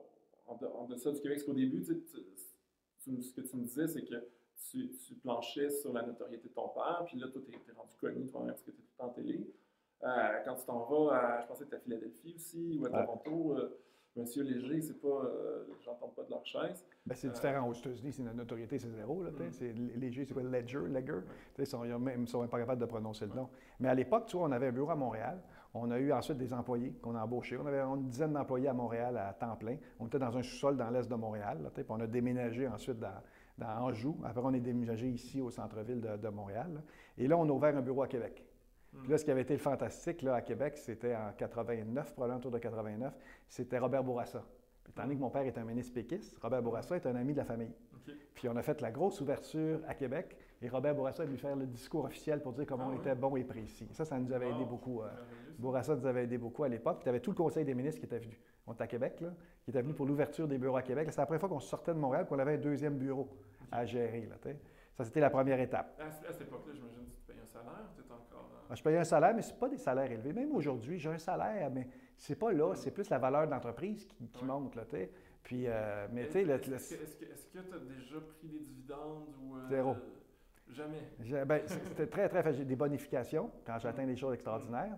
[0.47, 1.39] en, en, deçà du Québec?
[1.39, 1.95] Parce qu'au début, tu,
[3.21, 4.29] ce que tu me disais, c'est que
[4.71, 8.27] tu, planchais sur la notoriété de ton père, puis là, toi, tu es, rendu connu
[8.27, 9.47] toi-même parce que tu es tout en télé.
[10.03, 10.09] Euh,
[10.45, 13.57] quand tu t'en vas à, je pensais que tu à Philadelphie aussi, ou à Toronto,
[13.57, 13.79] euh,
[14.17, 16.87] Monsieur Léger, c'est pas, euh, j'entends pas de leur chaise.
[17.05, 19.23] Ben, c'est différent aux États-Unis, c'est la notoriété, c'est zéro.
[19.23, 19.53] Là, mm.
[19.53, 21.21] c'est Léger, c'est quoi, Ledger, Ledger.
[21.59, 23.51] Ils sont, même, sont même pas capables de prononcer le nom.
[23.79, 25.43] Mais à l'époque, tu vois, on avait un bureau à Montréal.
[25.83, 27.57] On a eu ensuite des employés qu'on a embauchés.
[27.57, 29.77] On avait une dizaine d'employés à Montréal à temps plein.
[29.99, 31.59] On était dans un sous-sol dans l'est de Montréal.
[31.63, 33.21] Là, puis on a déménagé ensuite dans,
[33.59, 34.17] dans Anjou.
[34.25, 36.83] Après, on est déménagé ici au centre-ville de, de Montréal.
[37.19, 38.45] Et là, on a ouvert un bureau à Québec.
[39.03, 42.39] Puis là, ce qui avait été le fantastique là, à Québec, c'était en 89, probablement
[42.39, 43.15] autour de 89,
[43.49, 44.43] c'était Robert Bourassa.
[44.85, 47.39] Puis, tandis que mon père est un ministre péquiste, Robert Bourassa est un ami de
[47.39, 47.73] la famille.
[48.35, 51.57] Puis on a fait la grosse ouverture à Québec et Robert Bourassa a dû faire
[51.57, 53.89] le discours officiel pour dire comment on ah était bon et précis.
[53.93, 55.03] Ça, ça nous avait aidé beaucoup.
[55.03, 55.09] Euh,
[55.59, 56.97] Bourassa nous avait aidé beaucoup à l'époque.
[56.99, 58.39] Puis tu avais tout le conseil des ministres qui était venu.
[58.67, 59.29] On était à Québec, là,
[59.65, 61.09] qui était venu pour l'ouverture des bureaux à Québec.
[61.11, 63.29] C'est la première fois qu'on sortait de Montréal qu'on avait un deuxième bureau
[63.71, 64.27] à gérer.
[64.27, 64.37] Là,
[64.97, 66.01] ça, c'était la première étape.
[66.01, 68.51] À, cette époque-là, j'imagine que tu payais un salaire, tu encore.
[68.71, 70.33] Euh, je payais un salaire, mais ce pas des salaires élevés.
[70.33, 71.87] Même aujourd'hui, j'ai un salaire, mais
[72.17, 74.75] c'est pas là, c'est plus la valeur de l'entreprise qui, monte.
[74.75, 74.85] Là,
[75.43, 79.57] Puis, euh, mais tu sais, est-ce, que tu as déjà pris des dividendes ou.
[79.57, 79.97] Euh, Zéro.
[80.71, 81.45] Jamais?
[81.45, 82.53] Ben, c'était très, très.
[82.65, 84.97] Des bonifications quand j'atteins des choses extraordinaires.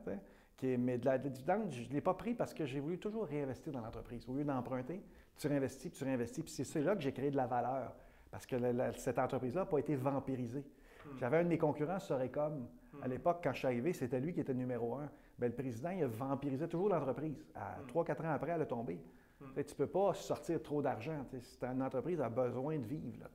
[0.63, 3.73] Mais de la, dividende, je ne l'ai pas pris parce que j'ai voulu toujours réinvestir
[3.73, 4.25] dans l'entreprise.
[4.29, 5.03] Au lieu d'emprunter,
[5.37, 6.43] tu réinvestis, puis tu réinvestis.
[6.43, 7.95] Puis c'est là que j'ai créé de la valeur.
[8.31, 8.57] Parce que
[8.97, 10.65] cette entreprise-là n'a pas été vampirisée.
[11.07, 11.19] Hmm.
[11.19, 12.69] J'avais un de mes concurrents, Sorecom.
[13.01, 13.11] À hmm.
[13.11, 15.11] l'époque, quand je suis arrivé, c'était lui qui était numéro un.
[15.39, 17.47] Bien, le président, il a vampirisé toujours l'entreprise.
[17.55, 17.87] À hmm.
[17.87, 19.01] trois, quatre ans après, elle a tombé.
[19.39, 21.25] Tu ne peux pas sortir trop d'argent.
[21.63, 23.21] Une entreprise a besoin de vivre.
[23.21, 23.29] Là,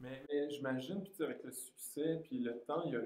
[0.00, 3.00] mais, mais j'imagine, avec le succès, puis le temps, il y a,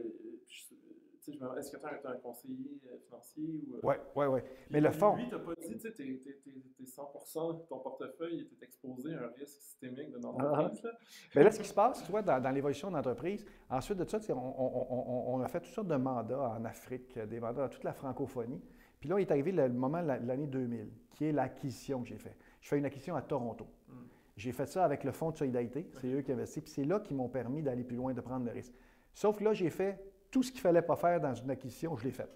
[1.59, 3.65] est-ce que tu as un conseiller euh, financier?
[3.83, 4.41] Oui, oui, oui.
[4.71, 5.17] Mais le fond.
[5.17, 9.61] Lui, tu n'as pas dit, tu sais, 100 ton portefeuille est exposé à un risque
[9.61, 10.83] systémique de l'entreprise.
[10.85, 10.99] Ah,
[11.35, 14.19] mais là, ce qui se passe, tu vois, dans, l'évolution de l'entreprise, ensuite de ça,
[14.31, 17.93] on, on, a fait toutes sortes de mandats en Afrique, des mandats dans toute la
[17.93, 18.63] francophonie.
[19.01, 22.19] Puis là, il est arrivé le moment de l'année 2000, qui est l'acquisition que j'ai
[22.19, 22.39] faite.
[22.61, 23.67] Je fais une acquisition à Toronto.
[23.89, 24.07] Hmm.
[24.37, 25.89] J'ai fait ça avec le Fonds de solidarité.
[26.01, 26.63] C'est eux qui investissent.
[26.63, 28.73] Puis c'est là qu'ils m'ont permis d'aller plus loin, de prendre le risque.
[29.13, 31.97] Sauf que là, j'ai fait tout ce qu'il ne fallait pas faire dans une acquisition,
[31.97, 32.29] je l'ai fait.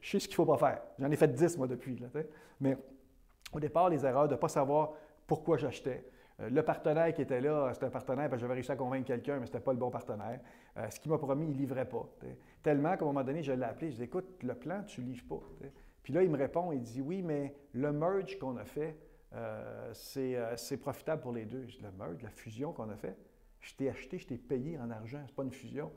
[0.00, 0.82] Je sais ce qu'il ne faut pas faire.
[0.98, 1.96] J'en ai fait 10, moi, depuis.
[1.96, 2.08] Là,
[2.60, 2.76] mais
[3.52, 4.92] au départ, les erreurs de ne pas savoir
[5.26, 6.04] pourquoi j'achetais.
[6.40, 9.06] Euh, le partenaire qui était là, c'était un partenaire, parce que j'avais réussi à convaincre
[9.06, 10.40] quelqu'un, mais ce n'était pas le bon partenaire.
[10.76, 12.08] Euh, ce qu'il m'a promis, il ne livrait pas.
[12.62, 14.82] Tellement qu'à un moment donné, je l'ai appelé, je lui ai dit Écoute, le plan,
[14.84, 15.40] tu ne livres pas.
[16.02, 18.96] Puis là, il me répond, il dit Oui, mais le merge qu'on a fait,
[19.34, 21.66] euh, c'est profitable pour les deux.
[21.66, 23.16] Je dis Le merge, la fusion qu'on a fait,
[23.60, 25.90] je t'ai acheté, je t'ai payé en argent, ce n'est pas une fusion.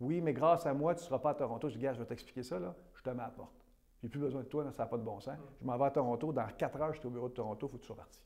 [0.00, 1.68] Oui, mais grâce à moi, tu ne seras pas à Toronto.
[1.68, 2.74] Je dis, gars, je vais t'expliquer ça, là.
[2.94, 3.60] Je te mets à la porte.
[4.02, 5.36] J'ai plus besoin de toi, ça n'a pas de bon sens.
[5.60, 6.32] Je m'en vais à Toronto.
[6.32, 8.20] Dans quatre heures, je suis au bureau de Toronto, il faut que tu sois parti.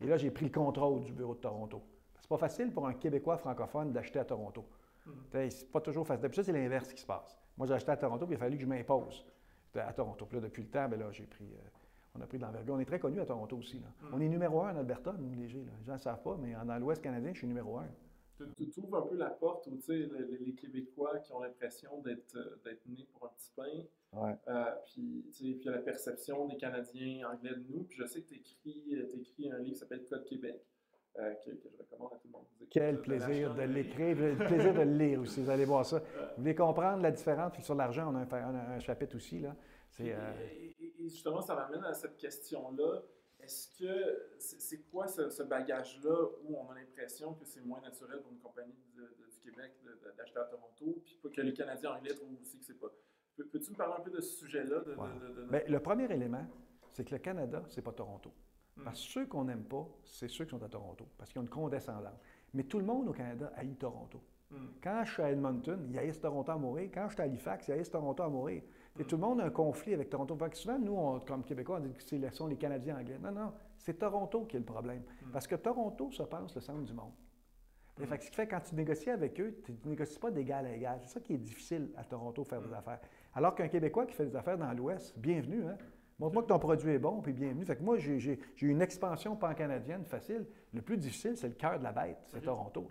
[0.00, 1.82] Et là, j'ai pris le contrôle du bureau de Toronto.
[2.20, 4.64] C'est pas facile pour un Québécois francophone d'acheter à Toronto.
[5.06, 5.10] Mm.
[5.48, 6.22] C'est pas toujours facile.
[6.22, 7.38] D'habitude, c'est l'inverse qui se passe.
[7.56, 9.24] Moi, j'ai acheté à Toronto, puis il a fallu que je m'impose
[9.74, 10.26] à Toronto.
[10.26, 11.44] Puis là, depuis le temps, ben là, j'ai pris.
[11.44, 11.68] Euh,
[12.14, 12.74] on a pris de l'envergure.
[12.74, 13.78] On est très connu à Toronto aussi.
[13.78, 13.86] Là.
[14.02, 14.14] Mm.
[14.14, 15.64] On est numéro un en Alberta, nous, léger.
[15.78, 17.86] Les gens ne savent pas, mais dans l'Ouest canadien, je suis numéro un
[18.36, 20.06] tu, ouvres un peu la porte où les,
[20.38, 23.84] les Québécois qui ont l'impression d'être euh, nés pour un petit pain.
[24.12, 24.34] Ouais.
[24.48, 27.84] Euh, puis, puis il y a la perception des Canadiens anglais de nous.
[27.84, 30.62] Puis je sais que tu écris, euh, écris, un livre qui s'appelle Code Québec.
[31.18, 32.44] Euh, que, que, je recommande à tout le monde.
[32.68, 36.00] Quel plaisir de l'écrire, le plaisir de le lire aussi, vous allez voir ça.
[36.00, 39.40] Vous voulez comprendre la différence, puis sur l'argent, on a un, un, chapitre aussi.
[39.40, 39.56] Là.
[39.98, 43.02] Et, et, justement, ça m'amène à cette question-là.
[43.46, 48.32] Est-ce que c'est quoi ce, bagage-là où on a l'impression que c'est moins naturel pour
[48.32, 49.02] une compagnie du
[49.40, 49.72] Québec
[50.16, 52.88] d'acheter à Toronto, puis que les Canadiens anglais trouvent aussi que c'est pas.
[53.36, 54.82] Peux-tu me parler un peu de ce sujet-là?
[55.48, 56.44] Ben, le premier élément,
[56.90, 58.32] c'est que le Canada, c'est pas Toronto.
[58.76, 58.82] Hmm.
[58.82, 61.44] Parce que ceux qu'on n'aime pas, c'est ceux qui sont à Toronto, parce qu'ils ont
[61.44, 62.18] une condescendance.
[62.52, 64.20] Mais tout le monde au Canada haït Toronto.
[64.50, 64.70] Hmm.
[64.82, 66.90] Quand je suis à Edmonton, il haïssent Toronto à mourir.
[66.92, 68.62] Quand je suis à Halifax, il haïssent Toronto à mourir.
[68.98, 70.36] Et tout le monde a un conflit avec Toronto.
[70.54, 73.18] souvent, nous, comme Québécois, on dit que ce sont les Canadiens anglais.
[73.22, 75.02] Non, non, c'est Toronto qui est le problème.
[75.02, 75.30] Mm.
[75.32, 77.12] Parce que Toronto se pense le centre du monde.
[77.98, 78.04] Mm.
[78.08, 80.98] ce qui fait quand tu négocies avec eux, tu ne négocies pas d'égal à égal.
[81.02, 82.74] C'est ça qui est difficile à Toronto, faire des mm.
[82.74, 83.00] affaires.
[83.34, 85.76] Alors qu'un Québécois qui fait des affaires dans l'Ouest, bienvenue, hein?
[86.18, 87.66] Montre-moi que ton produit est bon, puis bienvenue.
[87.66, 90.46] Fait que moi, j'ai une expansion pan-canadienne facile.
[90.72, 92.88] Le plus difficile, c'est le cœur de la bête, c'est Toronto.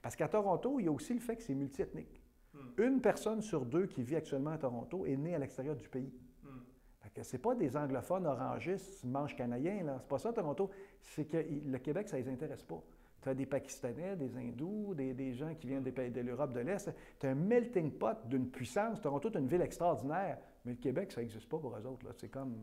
[0.00, 2.21] Parce qu'à Toronto, il y a aussi le fait que c'est multiethnique.
[2.54, 2.82] Hmm.
[2.82, 6.12] Une personne sur deux qui vit actuellement à Toronto est née à l'extérieur du pays.
[6.42, 7.22] Hmm.
[7.22, 9.96] Ce n'est pas des anglophones orangistes, manches canadiens, là.
[10.00, 10.70] C'est pas ça, Toronto.
[11.00, 12.82] C'est que le Québec, ça ne les intéresse pas.
[13.22, 16.60] Tu as des Pakistanais, des Hindous, des, gens qui viennent des pays de l'Europe de
[16.60, 16.92] l'Est.
[17.20, 19.00] Tu as un melting pot d'une puissance.
[19.00, 22.06] Toronto est une ville extraordinaire, mais le Québec, ça n'existe pas pour eux autres.
[22.16, 22.56] C'est comme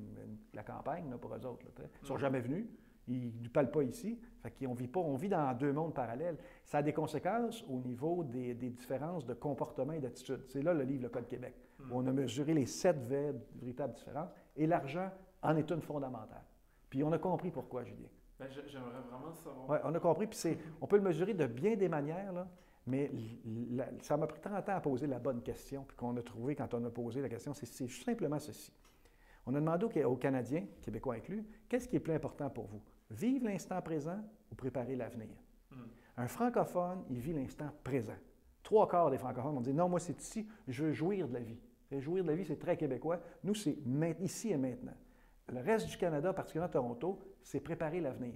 [0.53, 1.65] la campagne pour eux autres.
[1.77, 2.19] Ils ne sont hmm.
[2.19, 2.65] jamais venus.
[3.09, 4.19] Ils ne parlent pas ici.
[4.41, 6.37] Fait vit pas, on vit dans deux mondes parallèles.
[6.63, 10.41] Ça a des conséquences au niveau des, différences de comportement et d'attitude.
[10.47, 12.97] C'est là le livre Le Code Québec, où on a mesuré les sept
[13.55, 15.09] véritables différences, et l'argent
[15.41, 16.43] en est une fondamentale.
[16.89, 18.07] Puis on a compris pourquoi, Julien.
[18.39, 19.69] Ben, j'aimerais vraiment savoir.
[19.69, 22.47] Oui, on a compris, puis on peut le mesurer de bien des manières, là,
[22.87, 23.11] mais
[24.01, 26.73] ça m'a pris 30 ans à poser la bonne question, puis qu'on a trouvé quand
[26.73, 28.71] on a posé la question, c'est simplement ceci.
[29.45, 32.81] On a demandé aux Canadiens, Québécois inclus, qu'est-ce qui est plus important pour vous?
[33.09, 34.19] Vivre l'instant présent
[34.51, 35.29] ou préparer l'avenir.
[35.71, 35.87] Hmm.
[36.17, 38.17] Un francophone, il vit l'instant présent.
[38.61, 41.39] Trois quarts des francophones vont dire Non, moi, c'est ici, je veux jouir de la
[41.39, 41.59] vie.
[41.91, 43.19] Et jouir de la vie, c'est très québécois.
[43.43, 43.77] Nous, c'est
[44.19, 44.93] ici et maintenant.
[45.47, 48.35] Le reste du Canada, particulièrement Toronto, c'est préparer l'avenir.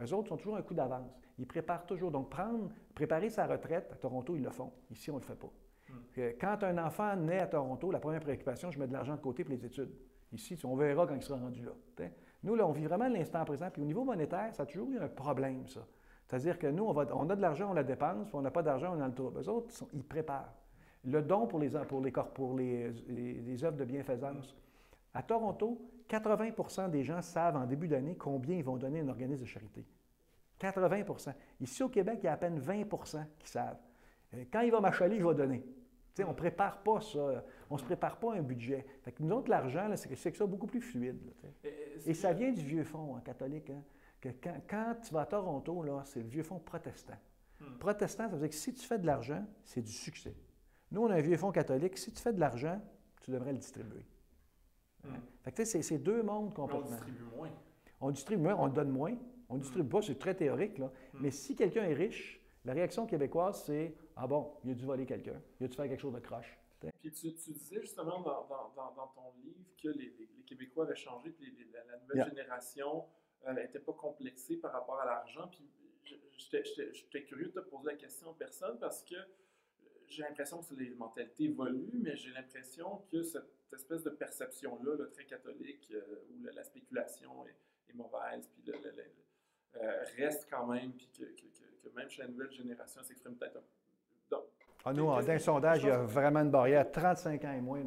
[0.00, 1.20] Eux autres sont toujours un coup d'avance.
[1.38, 2.10] Ils préparent toujours.
[2.10, 4.72] Donc, prendre, préparer sa retraite, à Toronto, ils le font.
[4.90, 5.52] Ici, on ne le fait pas.
[5.90, 6.30] Hmm.
[6.40, 9.44] Quand un enfant naît à Toronto, la première préoccupation, je mets de l'argent de côté
[9.44, 9.92] pour les études.
[10.32, 11.72] Ici, on verra quand il sera rendu là.
[12.42, 13.68] Nous, là, on vit vraiment l'instant présent.
[13.70, 15.80] Puis au niveau monétaire, ça a toujours eu un problème, ça.
[16.26, 18.62] C'est-à-dire que nous, on, on, a de l'argent, on la dépense, puis on n'a pas
[18.62, 19.40] d'argent, on a le trouble.
[19.40, 20.52] Eux autres, ils préparent.
[21.04, 24.54] Le don pour les, pour les, pour les, œuvres de bienfaisance.
[25.14, 29.08] À Toronto, 80% des gens savent en début d'année combien ils vont donner à un
[29.08, 29.86] organisme de charité.
[30.60, 33.78] 80% Ici au Québec, il y a à peine 20% qui savent.
[34.34, 35.64] Euh, quand il va m'achaler, je vais donner.
[36.20, 37.44] On ne prépare pas ça.
[37.70, 38.86] On ne se prépare pas un budget.
[39.02, 41.18] Fait que nous autres, l'argent, c'est que ça beaucoup plus fluide.
[42.06, 43.70] Et, ça vient du vieux fonds hein, catholique.
[43.70, 43.82] Hein,
[44.20, 44.28] que
[44.68, 47.18] quand, tu vas à Toronto, c'est le vieux fonds protestant.
[47.60, 47.78] Hmm.
[47.78, 50.34] Protestant, ça veut dire que si tu fais de l'argent, c'est du succès.
[50.90, 51.98] Nous, on a un vieux fonds catholique.
[51.98, 52.80] Si tu fais de l'argent,
[53.22, 54.04] tu devrais le distribuer.
[55.04, 55.10] Hmm.
[55.42, 56.86] Fait que c'est deux mondes complètement.
[56.86, 57.50] on distribue moins.
[58.00, 59.14] On distribue moins, on donne moins.
[59.48, 60.78] On ne distribue pas, c'est très théorique.
[60.78, 60.86] Là.
[60.86, 61.18] Hmm.
[61.20, 65.06] Mais si quelqu'un est riche, la réaction québécoise, c'est Ah bon, il a dû voler
[65.06, 66.58] quelqu'un, il a dû faire quelque chose de croche.
[67.00, 70.14] Puis tu, disais justement dans, ton livre que les,
[70.46, 73.04] Québécois avaient changé, que la, nouvelle génération
[73.48, 75.48] n'était euh, pas complexée par rapport à l'argent.
[75.48, 75.68] Puis
[76.36, 79.16] j'étais curieux de te poser la question en personne parce que
[80.06, 85.26] j'ai l'impression que les mentalités évoluent, mais j'ai l'impression que cette espèce de perception-là, très
[85.26, 92.08] catholique, euh, où la, spéculation est, mauvaise, puis euh, reste quand même, puis que, même
[92.08, 93.64] chez la nouvelle génération, s'exprime peut-être un
[94.84, 96.90] ah, nous, dans un sondage, il y a vraiment une barrière.
[96.90, 97.80] 35 ans et moins,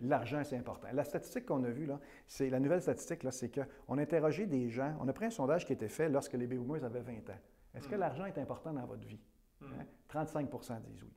[0.00, 0.88] l'argent, c'est important.
[0.92, 4.68] La statistique qu'on a vue, là, c'est la nouvelle statistique, c'est qu'on a interrogé des
[4.68, 4.94] gens.
[5.00, 7.38] On a pris un sondage qui était fait lorsque les baby boomers avaient 20 ans.
[7.74, 8.00] Est-ce que hmm.
[8.00, 9.20] l'argent est important dans votre vie?
[10.12, 10.72] 35% hmm.
[10.72, 10.80] hein?
[10.84, 11.12] disent oui.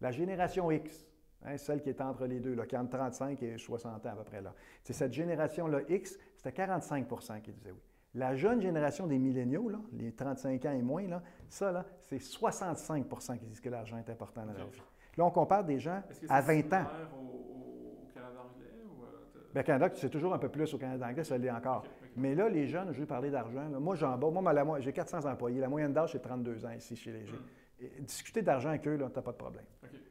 [0.00, 1.06] La génération X,
[1.44, 4.10] hein, celle qui est entre les deux, là, qui a entre 35 et 60 ans
[4.10, 4.54] à peu près, là.
[4.82, 7.82] C'est cette génération-là X, c'était 45% qui disaient oui.
[8.14, 13.38] La jeune génération des milléniaux, les 35 ans et moins, là, ça, là, c'est 65%
[13.38, 14.82] qui disent que l'argent est important dans leur vie.
[15.16, 16.84] Là, on compare des gens à 20 ans.
[17.14, 18.84] Au, au, Canada anglais?
[18.84, 21.84] Ou, euh, Bien, Canada, c'est toujours un peu plus au Canada anglais, ça l'est encore.
[22.16, 23.64] Mais là, les jeunes, je vais parler d'argent.
[23.80, 24.30] Moi, j'en bats.
[24.64, 25.60] Moi, j'ai 400 employés.
[25.60, 27.36] La moyenne d'âge, c'est 32 ans ici chez les gens.
[27.36, 28.04] Hmm.
[28.04, 29.64] Discuter d'argent avec eux, tu n'as pas de problème.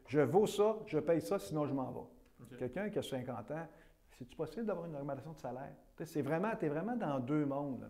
[0.07, 2.57] Je vaux ça, je paye ça, sinon je m'en vais.
[2.57, 3.67] Quelqu'un qui a 50 ans,
[4.21, 5.73] c'est-tu possible d'avoir une augmentation de salaire?
[6.03, 7.89] C'est vraiment, tu es vraiment dans deux mondes.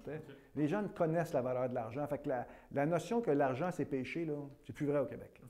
[0.55, 2.07] Les gens connaissent la valeur de l'argent.
[2.07, 4.25] Fait que la, notion que l'argent, c'est péché,
[4.63, 5.41] c'est plus vrai au Québec.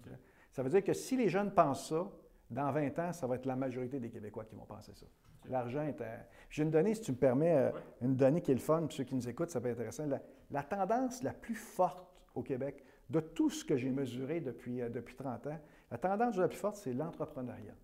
[0.49, 2.09] Ça veut dire que si les jeunes pensent ça,
[2.49, 5.05] dans 20 ans, ça va être la majorité des Québécois qui vont penser ça.
[5.49, 6.03] L'argent est.
[6.49, 8.91] J'ai une donnée, si tu me permets, euh, une donnée qui est le fun, pour
[8.91, 10.07] ceux qui nous écoutent, ça peut être intéressant.
[10.49, 14.89] La, tendance la plus forte au Québec, de tout ce que j'ai mesuré depuis, euh,
[14.89, 15.59] depuis 30 ans,
[15.91, 17.75] la tendance la plus forte, c'est l'entrepreneuriat.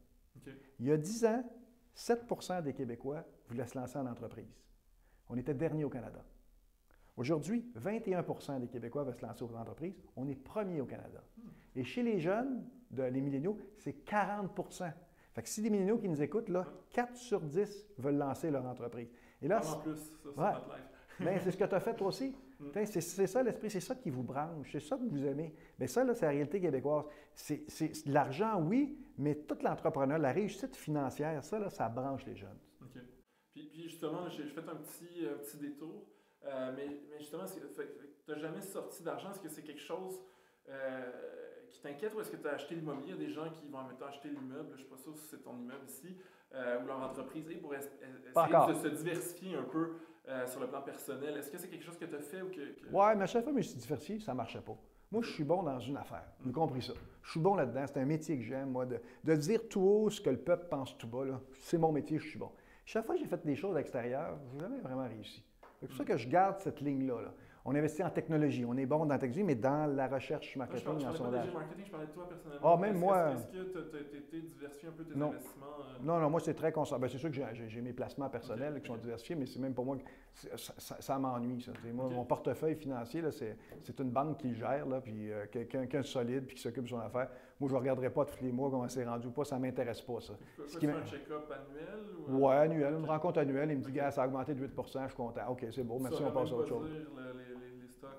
[0.80, 1.44] Il y a 10 ans,
[1.98, 4.54] 7% des Québécois voulaient se lancer en entreprise.
[5.30, 6.24] On était dernier au Canada.
[7.18, 9.96] Aujourd'hui, 21% des Québécois veulent se lancer aux entreprises.
[10.16, 11.24] On est premier au Canada.
[11.76, 14.94] Et chez les jeunes, de, les milléniaux, c'est 40%
[15.38, 18.66] fait que si des milléniaux qui nous écoutent, là, 4 sur 10 veulent lancer leur
[18.66, 19.08] entreprise.
[19.40, 20.90] Et là, en plus, ça, c'est life.
[21.20, 22.36] Ben, c'est ce que tu as fait toi aussi.
[22.60, 22.86] Mm.
[22.86, 25.54] C'est ça l'esprit, c'est ça qui vous branche, c'est ça que vous aimez.
[25.80, 27.06] Mais ça, c'est la réalité québécoise.
[27.34, 32.60] C'est l'argent, oui, mais tout l'entrepreneur, la réussite financière, ça, là, ça branche les jeunes.
[32.82, 33.02] OK.
[33.54, 36.08] Puis, justement, j'ai fait un petit, petit détour.
[36.46, 39.32] Euh, mais, mais, justement, tu n'as jamais sorti d'argent.
[39.32, 40.20] Est-ce que c'est quelque chose
[40.70, 41.12] euh,
[41.70, 43.14] qui t'inquiète ou est-ce que tu as acheté l'immobilier?
[43.14, 44.70] Il y a des gens qui vont en même temps acheter l'immeuble.
[44.76, 46.18] Je ne sais pas si c'est ton immeuble ici
[46.54, 49.96] euh, ou leur entreprise pour essayer de se diversifier un peu
[50.48, 51.38] sur le plan personnel.
[51.38, 52.62] Est-ce que c'est quelque chose que tu as fait ou que.
[52.92, 54.78] Oui, mais à chaque fois que je me suis diversifié, ça ne marchait pas.
[55.10, 56.26] Moi, je suis bon dans une affaire.
[56.42, 56.94] Vous compris ça.
[57.24, 57.86] Je suis bon là-dedans.
[57.88, 60.68] C'est un métier que j'aime, moi, de, de, dire tout haut ce que le peuple
[60.70, 61.40] pense tout bas.
[61.62, 62.52] C'est mon métier, je suis bon.
[62.86, 65.44] Chaque fois que j'ai fait des choses extérieures, je n'ai jamais vraiment réussi.
[65.80, 67.34] C'est pour ça que je garde cette ligne-là.
[67.70, 68.64] On investit en technologie.
[68.64, 71.54] On est bon dans la technologie, mais dans la recherche marketing, en sondage.
[71.54, 72.74] marketing, je parlais de toi personnellement.
[72.74, 73.34] Ah, même moi.
[73.34, 75.28] Est-ce que tu as été diversifié un peu tes non.
[75.32, 75.66] investissements?
[75.82, 76.02] Euh?
[76.02, 76.98] Non, non, moi, c'est très constant.
[76.98, 79.84] Ben, c'est sûr que j'ai mes placements personnels qui sont diversifiés, mais c'est même pour
[79.84, 80.04] moi que
[80.56, 81.62] ça, m'ennuie.
[81.62, 81.74] Ça.
[81.94, 86.06] Moi, mon portefeuille financier, c'est une banque qui le gère, là, puis euh, quelqu'un de
[86.06, 87.28] solide, puis qui s'occupe de son affaire.
[87.60, 89.64] Moi, je ne regarderai pas tous les mois comment c'est rendu ou pas, ça ne
[89.64, 90.34] m'intéresse pas, ça.
[90.80, 92.00] Fais un check-up annuel?
[92.30, 92.46] Ou...
[92.46, 93.72] Oui, annuel, une rencontre annuelle.
[93.72, 95.42] Il me dit, ça a augmenté de 8% je suis content.
[95.50, 96.90] OK, c'est bon, merci, on passe à autre chose.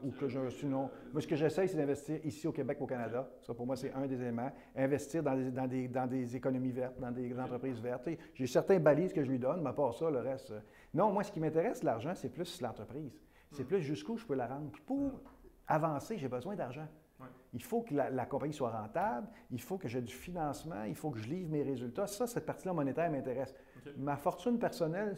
[0.02, 3.28] Ou que je, sinon, moi, ce que j'essaie, c'est d'investir ici au Québec, au Canada.
[3.42, 4.50] Ça, pour moi, c'est un des éléments.
[4.76, 8.08] Investir dans des, dans des, dans des économies vertes, dans des entreprises vertes.
[8.34, 10.50] J'ai certains balises que je lui donne, mais à part ça, le reste.
[10.50, 10.60] Euh,
[10.94, 13.20] non, moi, ce qui m'intéresse, l'argent, c'est plus l'entreprise.
[13.52, 14.70] C'est plus jusqu'où je peux la rendre.
[14.70, 15.20] Puis pour
[15.66, 16.86] avancer, j'ai besoin d'argent.
[17.52, 21.10] Il faut que la, compagnie soit rentable, il faut que j'ai du financement, il faut
[21.10, 22.06] que je livre mes résultats.
[22.06, 23.54] Ça, cette partie-là monétaire m'intéresse.
[23.96, 25.16] Ma fortune personnelle,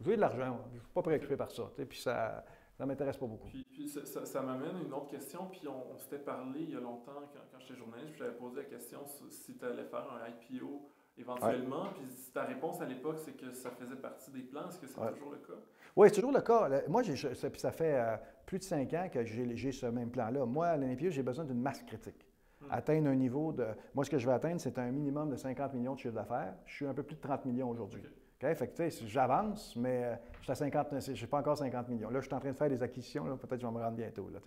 [0.00, 1.70] je veux de l'argent, je ne suis pas préoccupé par ça.
[1.88, 2.44] Puis ça
[2.80, 3.48] ne m'intéresse pas beaucoup.
[3.48, 5.46] Puis, ça, m'amène à une autre question.
[5.46, 8.64] Puis on, s'était parlé il y a longtemps, quand, j'étais journaliste, je t'avais posé la
[8.64, 11.86] question si tu allais faire un IPO éventuellement.
[11.94, 14.68] Puis ta réponse à l'époque, c'est que ça faisait partie des plans.
[14.68, 15.60] Est-ce que c'est toujours le cas?
[15.96, 16.82] Oui, c'est toujours le cas.
[16.88, 20.44] Moi, ça, fait euh, plus de cinq ans que j'ai ce même plan-là.
[20.44, 22.26] Moi, à l'NPO, j'ai besoin d'une masse critique.
[22.60, 22.66] Hmm.
[22.70, 23.66] Atteindre un niveau de.
[23.94, 26.54] Moi, ce que je veux atteindre, c'est un minimum de 50 millions de chiffre d'affaires.
[26.66, 28.02] Je suis un peu plus de 30 millions aujourd'hui.
[28.40, 32.10] Fait que, j'avance, mais euh, je suis à 50, je n'ai pas encore 50 millions.
[32.10, 33.24] Là, je suis en train de faire des acquisitions.
[33.24, 34.28] Peut-être que je vais me rendre bientôt.
[34.30, 34.40] Là,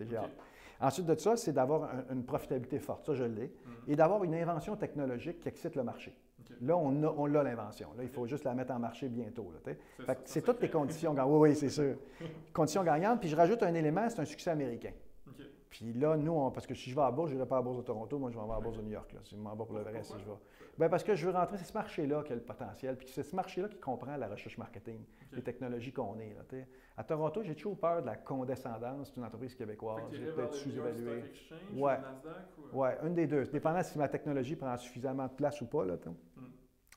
[0.80, 3.90] Ensuite de ça, c'est d'avoir une profitabilité forte, ça je l'ai, mm.
[3.90, 6.14] et d'avoir une invention technologique qui excite le marché.
[6.62, 7.88] Là, on a, on l'invention.
[7.96, 9.52] Là, il faut juste la mettre en marché bientôt.
[10.24, 11.32] C'est toutes les conditions gagnantes.
[11.32, 11.96] Oui, oui, c'est sûr.
[12.52, 13.20] conditions gagnantes.
[13.20, 14.92] Puis je rajoute un élément, c'est un succès américain.
[15.70, 17.58] Puis là, nous, parce que si je vais à la bourse, je n'irai pas à
[17.58, 19.12] la bourse de Toronto, moi je vais à la bourse de New York.
[19.12, 20.36] Là, si je m'en vais pour le vrai, si je vais.
[20.78, 23.24] Bien, parce que je veux rentrer, c'est ce marché-là qui a le potentiel, puis c'est
[23.24, 26.34] ce marché-là qui comprend la recherche marketing, les technologies qu'on est.
[26.34, 26.58] Là,
[26.96, 30.02] à Toronto, j'ai toujours peur de la condescendance d'une entreprise québécoise.
[30.12, 31.24] J'ai peut-être sous-évalué.
[31.74, 31.98] Ouais.
[32.72, 33.44] ouais, une des deux.
[33.46, 35.84] Dépendant si ma technologie prend suffisamment de place ou pas.
[35.84, 36.44] Là, hmm.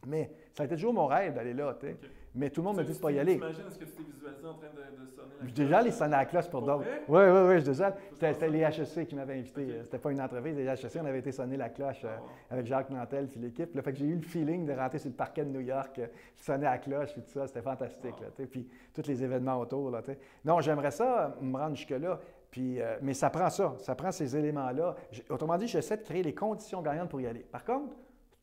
[0.08, 1.78] Mais ça a été toujours mon rêve d'aller là.
[2.34, 3.36] Mais tout le monde me dit de pas y aller.
[3.36, 5.54] T'imagines, est-ce que tu t'es visualisé en train de, sonner la cloche?
[5.54, 6.86] Déjà, les sonner à la cloche pour d'autres.
[7.10, 7.96] Oui, oui, oui, je déjà.
[8.14, 9.68] C'était les HEC qui m'avaient invité.
[9.84, 12.68] C'était pas une entreprise, les HEC, on avait été sonner la cloche euh, ah, avec
[12.68, 13.82] Jacques Nantel et l'équipe.
[13.82, 16.08] Fait que j'ai eu le feeling de rentrer sur le parquet de New York, euh,
[16.38, 17.48] sonner à la cloche et tout ça.
[17.48, 18.20] C'était fantastique.
[18.22, 19.92] Là, puis tous les événements autour.
[19.92, 20.02] Là,
[20.46, 22.20] non, j'aimerais ça me rendre jusque-là.
[22.50, 24.96] Puis, euh, mais ça prend ça, ça prend ces éléments-là.
[25.30, 27.40] Autrement dit, j'essaie de créer les conditions gagnantes pour y aller.
[27.40, 27.96] Par contre,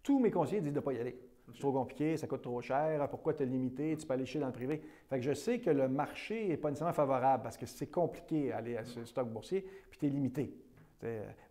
[0.03, 1.28] tous mes conseillers disent de ne pas y aller.
[1.55, 4.47] C'est trop compliqué, ça coûte trop cher, pourquoi te limiter, tu peux aller chez dans
[4.47, 4.83] le privé.
[5.09, 8.51] Fait que je sais que le marché n'est pas nécessairement favorable parce que c'est compliqué
[8.51, 10.55] d'aller à ce stock boursier, puis tu es limité.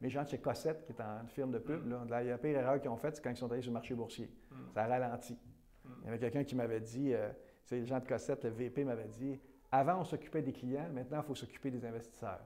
[0.01, 2.10] mes gens de chez Cossette, qui est une firme de pub, mm.
[2.10, 3.95] là, la pire erreur qu'ils ont faite, c'est quand ils sont allés sur le marché
[3.95, 4.29] boursier.
[4.51, 4.55] Mm.
[4.73, 5.33] Ça a ralenti.
[5.33, 5.89] Mm.
[6.01, 7.29] Il y avait quelqu'un qui m'avait dit, euh,
[7.71, 9.39] les gens de Cossette, le VP m'avait dit,
[9.71, 12.39] avant on s'occupait des clients, maintenant il faut s'occuper des investisseurs.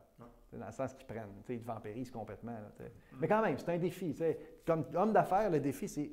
[0.54, 2.58] Dans le sens qu'ils prennent, ils vampirisent complètement.
[3.20, 4.16] Mais quand même, c'est un défi.
[4.66, 6.12] Comme homme d'affaires, le défi, c'est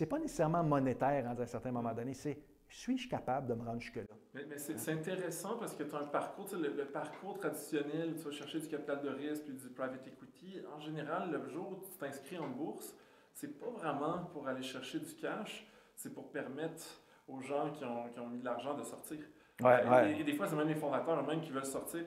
[0.00, 3.80] n'est pas nécessairement monétaire à un certain moment donné, c'est suis-je capable de me rendre
[3.80, 4.14] jusque-là?
[4.34, 8.58] Mais, c'est intéressant parce que tu as un parcours, le, parcours traditionnel, tu vas chercher
[8.58, 10.60] du capital de risque puis du private equity.
[10.74, 12.96] En général, le jour où tu t'inscris en bourse,
[13.32, 16.84] c'est pas vraiment pour aller chercher du cash, c'est pour permettre
[17.28, 19.18] aux gens qui ont, qui ont mis de l'argent de sortir.
[19.60, 20.20] Ouais, ouais.
[20.20, 22.04] Et, des fois, c'est même les fondateurs eux-mêmes qui veulent sortir.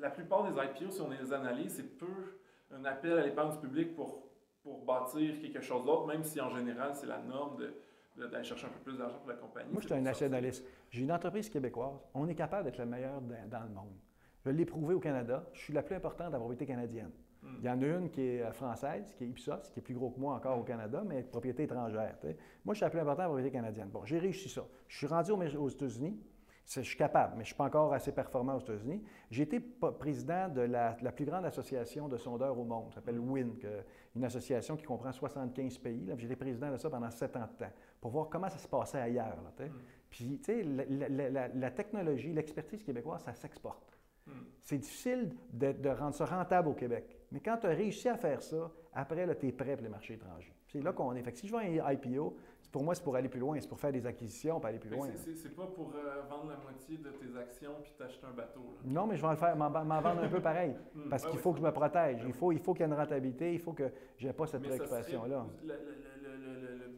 [0.00, 2.40] La plupart des IPO, si on les analyse, c'est peu
[2.72, 4.24] un appel à l'épargne publique pour
[4.64, 7.58] pour bâtir quelque chose d'autre, même si en général, c'est la norme
[8.16, 9.70] d'aller chercher un peu plus d'argent pour la compagnie.
[9.70, 10.64] Moi, je suis un nationaliste.
[10.90, 12.00] J'ai une entreprise québécoise.
[12.14, 13.92] On est capable d'être le meilleur dans, le monde.
[14.44, 15.44] Je l'ai prouvé au Canada.
[15.52, 17.10] Je suis la plus importante de la propriété canadienne.
[17.42, 17.56] Hmm.
[17.58, 19.94] Il y en a une qui est euh, française, qui est Ipsos, qui est plus
[19.94, 22.16] gros que moi encore au Canada, mais propriété étrangère.
[22.64, 23.90] Moi, je suis la plus importante de la propriété canadienne.
[23.92, 24.64] Bon, j'ai réussi ça.
[24.88, 26.18] Je suis rendu aux États-Unis.
[26.66, 29.02] Je suis capable, mais je ne suis pas encore assez performant aux États-Unis.
[29.30, 33.50] J'ai été président de la, plus grande association de sondeurs au monde, ça s'appelle WIN,
[34.16, 36.10] une association qui comprend 75 pays.
[36.16, 38.68] J'ai été président de ça pendant sept ans de temps, pour voir comment ça se
[38.68, 39.36] passait ailleurs.
[39.58, 39.64] Mm.
[40.08, 43.98] Puis, tu sais, la, technologie, l'expertise québécoise, ça s'exporte.
[44.26, 44.30] Mm.
[44.62, 47.18] C'est difficile de, rendre ça rentable au Québec.
[47.30, 50.14] Mais quand tu as réussi à faire ça, après, tu es prêt pour les marchés
[50.14, 50.54] étrangers.
[50.66, 51.22] C'est là qu'on est.
[51.22, 52.36] Fait que si je vois un IPO,
[52.74, 54.90] pour moi, c'est pour aller plus loin, c'est pour faire des acquisitions, pour aller plus
[54.90, 55.08] loin.
[55.16, 58.62] C'est pas pour euh, vendre la moitié de tes actions puis t'acheter un bateau.
[58.84, 60.74] Non, mais je vais le faire, m'en vendre un peu pareil.
[60.94, 61.08] Hmm.
[61.08, 62.22] parce qu'il faut que je me protège.
[62.24, 64.46] Il faut, il faut qu'il y ait une rentabilité, il faut que je n'ai pas
[64.46, 65.44] cette préoccupation-là.
[65.64, 65.74] Le,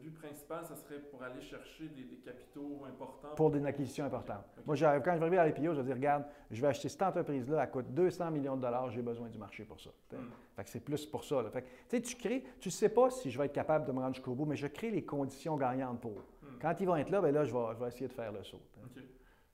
[0.01, 3.35] but principal, ce serait pour aller chercher des, capitaux importants.
[3.35, 4.45] Pour des acquisitions importantes.
[4.65, 7.01] Moi, quand je vais arriver à l'IPO, je vais dire, regarde, je vais acheter cette
[7.01, 9.89] entreprise-là, elle coûte 200 millions de dollars, j'ai besoin du marché pour ça.
[10.11, 10.29] Hmm.
[10.55, 11.43] Fait que c'est plus pour ça.
[11.51, 14.33] Fait tu crées, tu sais pas si je vais être capable de me rendre jusqu'au
[14.33, 15.55] bout, mais je crée les conditions
[16.01, 16.19] pour.
[16.41, 16.57] Hmm.
[16.61, 18.43] Quand ils vont être là, bien là, je vais, je vais essayer de faire le
[18.43, 18.61] saut.
[18.83, 19.01] OK.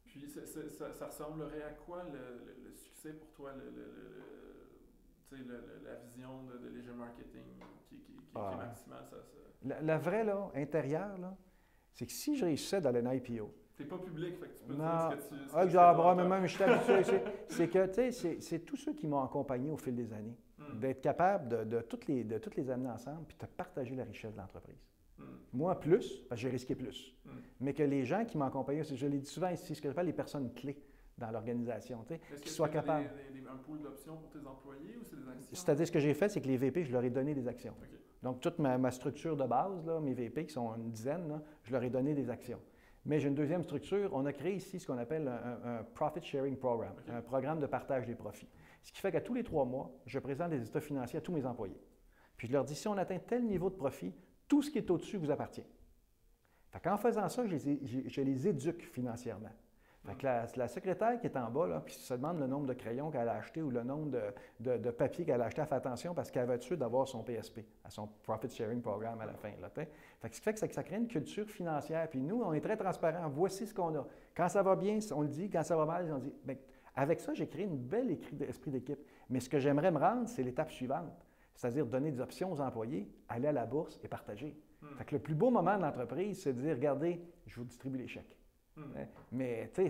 [0.06, 0.42] Puis ça,
[0.94, 3.52] ça, ressemblerait à quoi le, succès pour toi,
[5.32, 7.44] la vision de, de marketing
[7.90, 8.56] qui, qui, qui, est ah.
[8.58, 9.06] maximale?
[9.10, 9.18] Ça,
[9.82, 11.36] la, vraie, là, intérieure, là,
[11.94, 14.74] c'est que si je réussissais dans un IPO, c'est pas public, fait que tu peux
[14.76, 15.10] non.
[15.10, 15.42] dire ce que tu.
[15.52, 17.20] Ah, genre, mais même je suis habitué.
[17.48, 20.80] c'est que, tu sais, c'est tous ceux qui m'ont accompagné au fil des années, hmm.
[20.80, 24.04] d'être capable de, de, toutes les, de toutes les amener ensemble puis de partager la
[24.04, 24.78] richesse de l'entreprise.
[25.54, 27.16] Moi, plus, parce que j'ai risqué plus.
[27.26, 27.32] Hmm.
[27.60, 30.08] Mais que les gens qui m'ont accompagné, je l'ai dit souvent ici, ce que j'appelle
[30.08, 30.82] les personnes clés
[31.18, 33.06] dans l'organisation, tu sais, qui soient capables.
[33.06, 35.50] Est-ce que un pool d'options pour tes employés ou c'est des actions?
[35.52, 37.76] C'est-à-dire, ce que j'ai fait, c'est que les VP, je leur ai donné des actions.
[38.24, 41.84] Donc, toute ma, structure de base, là, mes VP, qui sont une dizaine, je leur
[41.84, 42.60] ai donné des actions.
[43.06, 44.10] Mais j'ai une deuxième structure.
[44.14, 48.08] On a créé ici ce qu'on appelle un, Profit Sharing Program, un programme de partage
[48.08, 48.48] des profits.
[48.82, 51.34] Ce qui fait qu'à tous les trois mois, je présente des états financiers à tous
[51.34, 51.80] mes employés.
[52.38, 54.14] Puis je leur dis, si on atteint tel niveau de profit,
[54.48, 55.66] tout ce qui est au-dessus vous appartient.
[56.86, 59.52] En faisant ça, je les éduque financièrement
[60.22, 63.30] la, secrétaire qui est en bas, là, puis se demande le nombre de crayons qu'elle
[63.30, 64.12] a acheté ou le nombre
[64.60, 67.24] de, papiers qu'elle a acheté, elle fait attention parce qu'elle va être sûre d'avoir son
[67.24, 69.52] PSP, son Profit Sharing Program à la fin.
[69.74, 69.88] Fait
[70.24, 72.10] ce qui fait que ça, crée une culture financière.
[72.10, 73.30] Puis nous, on est très transparent.
[73.30, 74.06] Voici ce qu'on a.
[74.36, 75.50] Quand ça va bien, on le dit.
[75.50, 76.34] Quand ça va mal, on dit.
[76.44, 76.56] Bien,
[76.96, 79.00] avec ça, j'ai créé une belle esprit d'équipe.
[79.30, 81.23] Mais ce que j'aimerais me rendre, c'est l'étape suivante.
[81.56, 84.58] C'est-à-dire donner des options aux employés, aller à la bourse et partager.
[84.82, 84.96] Hmm.
[84.98, 87.98] Fait que le plus beau moment de l'entreprise, c'est de dire, regardez, je vous distribue
[87.98, 88.38] les chèques.
[88.76, 88.82] Hmm.
[88.98, 89.06] Hein?
[89.32, 89.90] Mais, tu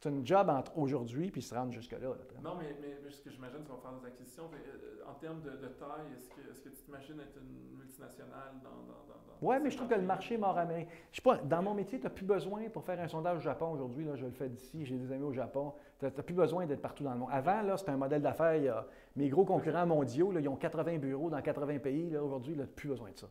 [0.00, 1.98] c'est une job entre aujourd'hui puis se rendre jusque-là.
[2.42, 4.44] non, mais, mais, ce que j'imagine, tu vas faire des acquisitions.
[4.44, 8.70] Euh, en termes de, taille, est-ce que, est que, tu t'imagines être une multinationale dans.
[8.70, 10.90] dans, dans oui, mais je trouve que le marché nord-américain.
[11.10, 13.40] Je sais pas, dans mon métier, tu n'as plus besoin pour faire un sondage au
[13.40, 14.06] Japon aujourd'hui.
[14.14, 15.72] je le fais d'ici, j'ai des amis au Japon.
[15.98, 17.30] Tu n'as plus besoin d'être partout dans le monde.
[17.32, 18.84] Avant, là, c'était un modèle d'affaires.
[19.16, 22.16] Mes gros concurrents mondiaux, là, ils ont 80 bureaux dans 80 pays.
[22.16, 23.28] Aujourd'hui, tu n'as plus besoin de ça.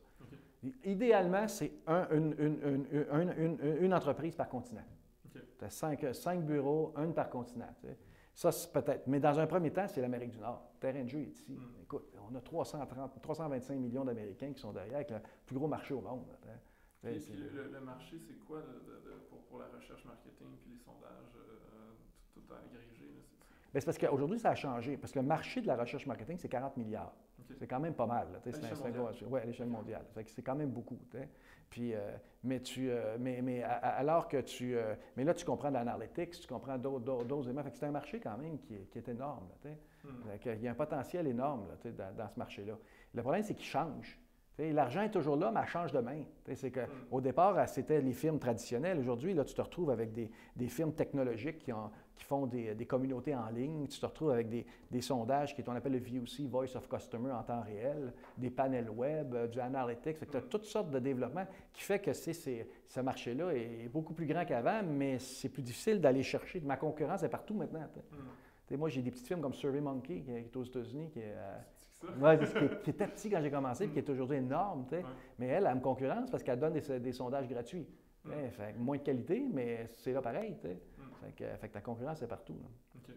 [0.83, 4.83] Idéalement, c'est une, une, une, entreprise par continent.
[5.59, 7.67] Tu as cinq, bureaux, un par continent.
[8.33, 9.05] Ça, c'est peut-être.
[9.07, 10.71] Mais dans un premier temps, c'est l'Amérique du Nord.
[10.75, 11.51] Le terrain de jeu est ici.
[11.51, 11.81] Hmm.
[11.83, 15.93] Écoute, on a 330, 325 millions d'Américains qui sont derrière, avec le plus gros marché
[15.93, 16.25] au monde.
[17.03, 18.61] Et le, marché, c'est quoi
[19.49, 21.91] pour, la recherche marketing et les sondages, euh,
[22.33, 23.23] tout, à agrégé?
[23.73, 24.97] Ben, c'est parce qu'aujourd'hui, ça a changé.
[24.97, 27.13] Parce que le marché de la recherche marketing, c'est 40 milliards.
[27.57, 28.27] C'est quand même pas mal.
[29.27, 30.05] Oui, à l'échelle mondiale.
[30.27, 30.99] C'est quand même beaucoup.
[31.69, 31.99] Puis, euh,
[32.43, 34.75] mais, tu, euh, mais, mais alors que tu.
[34.75, 37.63] Euh, mais là, tu comprends l'analytics, tu comprends d'autres éléments.
[37.71, 39.47] c'est un marché quand même qui est, qui est énorme.
[40.03, 40.09] Hmm.
[40.45, 42.77] Il y a un potentiel énorme dans, dans, ce marché-là.
[43.13, 44.19] Le problème, c'est qu'il change.
[44.57, 46.23] L'argent est toujours là, mais elle change de main.
[46.53, 46.89] C'est que, mm.
[47.11, 48.99] Au départ, c'était les firmes traditionnelles.
[48.99, 52.75] Aujourd'hui, là, tu te retrouves avec des, des firmes technologiques qui, ont, qui font des,
[52.75, 53.87] des, communautés en ligne.
[53.87, 57.31] Tu te retrouves avec des, des sondages qui qu'on appelle le VOC, Voice of Customer
[57.31, 60.29] en temps réel, des panels web, euh, du analytics.
[60.29, 64.25] Tu as toutes sortes de développements qui fait que c'est, ce marché-là est beaucoup plus
[64.25, 66.59] grand qu'avant, mais c'est plus difficile d'aller chercher.
[66.59, 67.87] Ma concurrence est partout maintenant.
[68.69, 68.75] Mm.
[68.75, 71.33] Moi, j'ai des petites firmes comme SurveyMonkey qui est aux États-Unis, qui est,
[72.21, 72.29] oui,
[72.83, 74.85] qui, était petit quand j'ai commencé, et qui est aujourd'hui énorme.
[75.39, 77.87] Mais elle, elle me concurrence parce qu'elle donne des, sondages gratuits.
[78.51, 80.55] Fait, moins de qualité, mais c'est là pareil.
[81.21, 82.55] Fait, que, fait, que, ta concurrence est partout.
[82.95, 83.15] OK.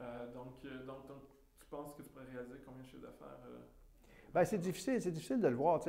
[0.00, 1.22] Euh, donc, euh, donc, donc,
[1.58, 3.38] tu penses que tu pourrais réaliser combien de chiffres d'affaires?
[3.46, 3.58] Euh?
[4.32, 5.82] Bien, c'est difficile, c'est difficile de le voir.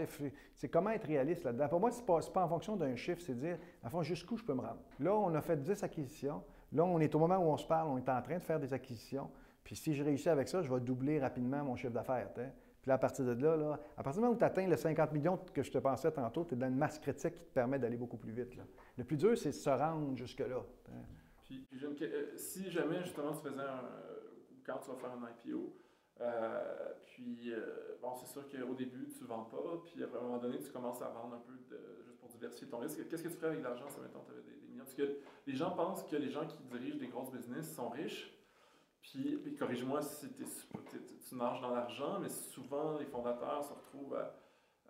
[0.55, 1.67] C'est comment être réaliste là-dedans.
[1.69, 4.35] Pour moi, ce n'est pas, pas, en fonction d'un chiffre, c'est dire, à fond, jusqu'où
[4.37, 4.81] je peux me rendre.
[4.99, 6.43] Là, on a fait 10 acquisitions.
[6.73, 8.59] Là, on est au moment où on se parle, on est en train de faire
[8.59, 9.29] des acquisitions.
[9.63, 12.29] Puis si je réussis avec ça, je vais doubler rapidement mon chiffre d'affaires.
[12.33, 14.77] Puis là, à partir de là, là, à partir du moment où tu atteins les
[14.77, 17.53] 50 millions que je te pensais tantôt, tu es dans une masse critique qui te
[17.53, 18.55] permet d'aller beaucoup plus vite.
[18.55, 18.63] Là.
[18.97, 20.63] Le plus dur, c'est de se rendre jusque-là.
[21.69, 23.83] Puis, euh, si jamais, justement, tu faisais un.
[24.63, 25.75] Quand tu vas faire un IPO,
[26.21, 30.21] euh, puis, euh, bon, c'est sûr qu'au début, tu ne vends pas, puis à un
[30.21, 31.73] moment donné, tu commences à vendre un peu juste
[32.19, 33.07] pour diversifier ton risque.
[33.09, 34.83] Qu'est-ce que tu ferais avec l'argent si maintenant tu avais des, millions?
[34.83, 38.37] Parce que les gens pensent que les gens qui dirigent des grosses business sont riches,
[39.01, 44.35] puis, corrige-moi si tu nages dans l'argent, mais souvent les fondateurs se retrouvent à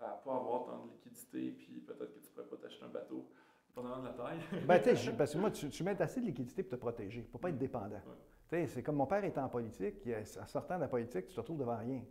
[0.02, 2.89] ne pas avoir tant de liquidité, puis peut-être que tu ne pourrais pas t'acheter un
[2.89, 3.26] bateau,
[3.71, 4.39] dépendamment de la taille.
[4.67, 7.41] ben, tu parce que moi, tu, mets assez de liquidité pour te protéger, pour ne
[7.41, 8.01] pas être dépendant.
[8.67, 9.95] C'est comme mon père était en politique,
[10.41, 12.01] en sortant de la politique, tu te retrouves devant rien.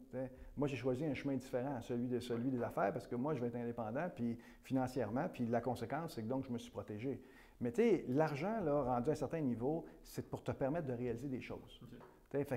[0.56, 3.34] Moi, j'ai choisi un chemin différent à celui, de, celui des affaires parce que moi,
[3.34, 6.70] je vais être indépendant, puis financièrement, puis la conséquence, c'est que donc je me suis
[6.70, 7.20] protégé.
[7.60, 10.94] Mais tu sais, l'argent, là, rendu à un certain niveau, c'est pour te permettre de
[10.94, 11.78] réaliser des choses.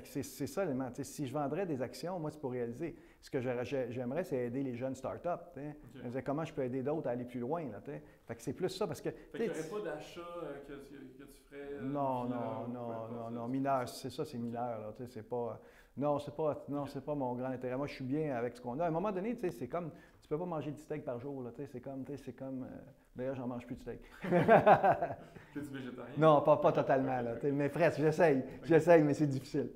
[0.05, 0.89] c'est, ça l'élément.
[1.01, 2.95] Si je vendrais des actions, moi, c'est pour réaliser.
[3.23, 5.29] Ce que j'aimerais, c'est aider les jeunes startups.
[5.57, 6.21] Okay.
[6.23, 7.63] comment je peux aider d'autres à aller plus loin.
[7.71, 9.11] Là, fait que c'est plus ça parce que.
[9.11, 11.75] Fait pas d'achat euh, que, que, tu ferais.
[11.75, 14.77] Euh, non, non, non, non, non, mineur, c'est ça, c'est mineur.
[14.77, 15.57] Là, c'est pas.
[15.95, 17.77] Non, c'est pas, non, c'est pas mon grand intérêt.
[17.77, 18.83] Moi, je suis bien avec ce qu'on a.
[18.83, 21.49] À un moment donné, c'est comme, tu peux pas manger du steak par jour.
[21.71, 22.63] C'est comme, c'est comme.
[22.63, 22.77] Euh,
[23.15, 24.01] D'ailleurs, j'en mange plus de steak.
[24.23, 26.15] es végétarien?
[26.17, 27.21] Non, pas, pas totalement.
[27.21, 27.35] Là.
[27.43, 28.43] Mais presque, j'essaye.
[28.63, 29.69] J'essaye, mais c'est difficile.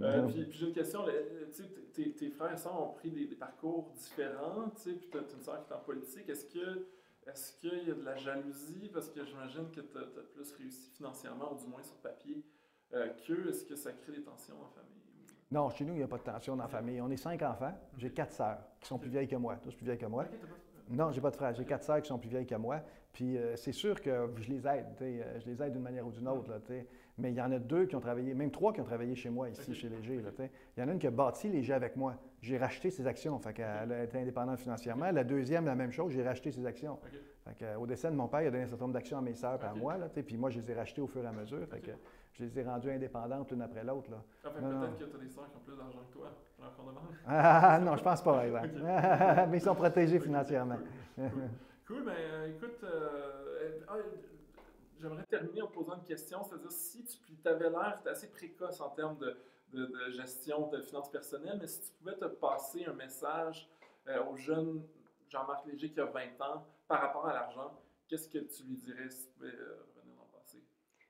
[0.00, 1.04] Euh, puis, j'ai une question.
[1.94, 5.64] Tes, tes, frères et sœurs ont pris des, parcours différents, puis tu as une sœur
[5.64, 6.28] qui est en politique.
[6.28, 6.86] Est-ce que
[7.26, 8.88] est-ce qu'il y a de la jalousie?
[8.92, 12.44] Parce que j'imagine que tu as, plus réussi financièrement, ou du moins sur papier,
[12.94, 13.48] euh, qu'eux.
[13.48, 14.92] Est-ce que ça crée des tensions en famille?
[15.50, 17.00] Non, chez nous, il n'y a pas de tension dans la famille.
[17.00, 17.74] On est cinq enfants.
[17.96, 20.24] J'ai quatre sœurs qui sont plus vieilles que moi, tous plus vieilles que moi.
[20.88, 21.54] Non, j'ai pas de frères.
[21.54, 22.80] J'ai quatre sœurs qui sont plus vieilles que moi.
[23.12, 24.86] Puis euh, c'est sûr que je les aide.
[25.00, 26.50] Euh, je les aide d'une manière ou d'une autre.
[26.50, 26.58] Là,
[27.18, 29.30] mais il y en a deux qui ont travaillé, même trois qui ont travaillé chez
[29.30, 30.20] moi ici, chez Léger.
[30.20, 30.30] Là,
[30.76, 32.16] il y en a une qui a bâti Léger avec moi.
[32.42, 33.38] J'ai racheté ses actions.
[33.38, 35.10] Fait qu'elle a été indépendante financièrement.
[35.10, 36.12] La deuxième, la même chose.
[36.12, 36.98] J'ai racheté ses actions.
[37.44, 39.34] Fait au décès de mon père, il a donné un certain nombre d'actions à mes
[39.34, 39.96] sœurs et à moi.
[39.96, 41.66] Là, puis moi, je les ai rachetées au fur et à mesure.
[41.68, 41.92] Fait que,
[42.34, 44.10] je les ai rendues indépendantes l'une après l'autre.
[44.10, 44.18] Là.
[44.42, 46.28] peut-être que tu as des sœurs qui ont plus d'argent que toi.
[47.26, 48.68] Ah, non, je pense pas, par exemple.
[49.50, 50.78] mais ils sont protégés financièrement.
[51.86, 53.94] cool, mais euh, écoute, euh, ah,
[55.00, 59.18] j'aimerais terminer en posant une question, c'est-à-dire si tu avais l'air assez précoce en termes
[59.18, 59.36] de,
[59.72, 63.68] de, gestion de finances personnelles, mais si tu pouvais te passer un message
[64.08, 64.82] euh, au jeune
[65.28, 67.72] Jean-Marc Léger qui a 20 ans par rapport à l'argent,
[68.08, 70.62] qu'est-ce que tu lui dirais si tu pouvais revenir dans le passé?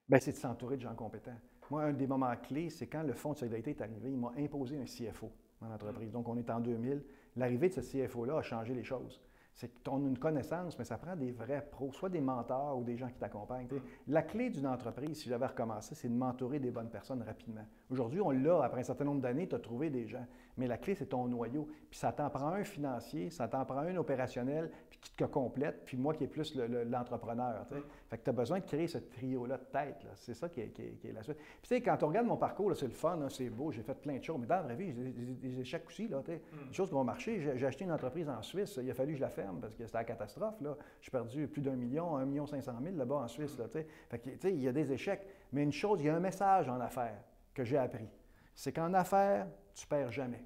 [0.09, 1.39] Bien, c'est de s'entourer de gens compétents.
[1.70, 4.32] Moi, un des moments clés, c'est quand le Fonds de solidarité est arrivé, il m'a
[4.39, 6.12] imposé un CFO dans l'entreprise.
[6.12, 7.05] Donc, on est en 2000.
[7.37, 9.20] L'arrivée de ce CFO-là a changé les choses.
[9.57, 12.78] C'est que tu as une connaissance, mais ça prend des vrais pros, soit des mentors
[12.78, 13.68] ou des gens qui t'accompagnent.
[14.07, 17.64] La clé d'une entreprise, si j'avais recommencé, c'est de mentorer des bonnes personnes rapidement.
[17.88, 20.26] Aujourd'hui, on l'a, après un certain nombre d'années, tu as trouvé des gens.
[20.57, 21.68] Mais la clé, c'est ton noyau.
[21.90, 25.84] Puis ça t'en prend un financier, ça t'en prend un opérationnel, puis qui te complète,
[25.84, 27.66] puis moi qui est plus l'entrepreneur.
[28.09, 30.07] fait que tu as besoin de créer ce trio-là de tête.
[30.14, 31.36] C'est ça qui est, la suite.
[31.36, 33.94] Puis tu sais, quand on regarde mon parcours, c'est le fun, c'est beau, j'ai fait
[33.94, 34.38] plein de choses.
[34.40, 36.09] Mais dans la vraie vie, j'ai des échecs aussi.
[36.09, 36.72] Là, Des mm.
[36.72, 37.40] choses qui vont marcher.
[37.57, 39.84] J'ai acheté une entreprise en Suisse, il a fallu que je la ferme parce que
[39.84, 40.61] c'était la catastrophe.
[40.61, 40.76] Là.
[41.00, 43.59] J'ai perdu plus d'un million, un million cinq cent mille là-bas en Suisse.
[43.59, 45.26] Là, fait que, il y a des échecs.
[45.52, 47.22] Mais une chose, il y a un message en affaires
[47.54, 48.09] que j'ai appris.
[48.54, 49.46] C'est qu'en affaires,
[49.77, 50.45] tu perds jamais.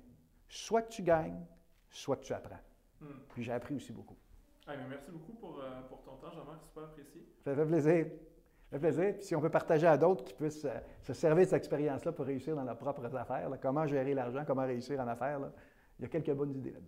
[0.49, 1.47] Soit que tu gagnes,
[1.89, 2.61] soit que tu apprends.
[3.01, 3.07] Hmm.
[3.31, 4.17] Puis j'ai appris aussi beaucoup.
[4.89, 7.25] merci beaucoup pour, euh, pour ton temps, Jean-Marc, super apprécié.
[7.45, 8.07] Ça fait plaisir.
[8.71, 9.15] Ça fait plaisir.
[9.15, 12.13] Puis si on peut partager à d'autres qui puissent euh, se servir de cette expérience-là
[12.13, 15.41] pour réussir dans leurs propres affaires, comment gérer l'argent, comment réussir en affaires,
[15.99, 16.87] il y a quelques bonnes idées là-dedans.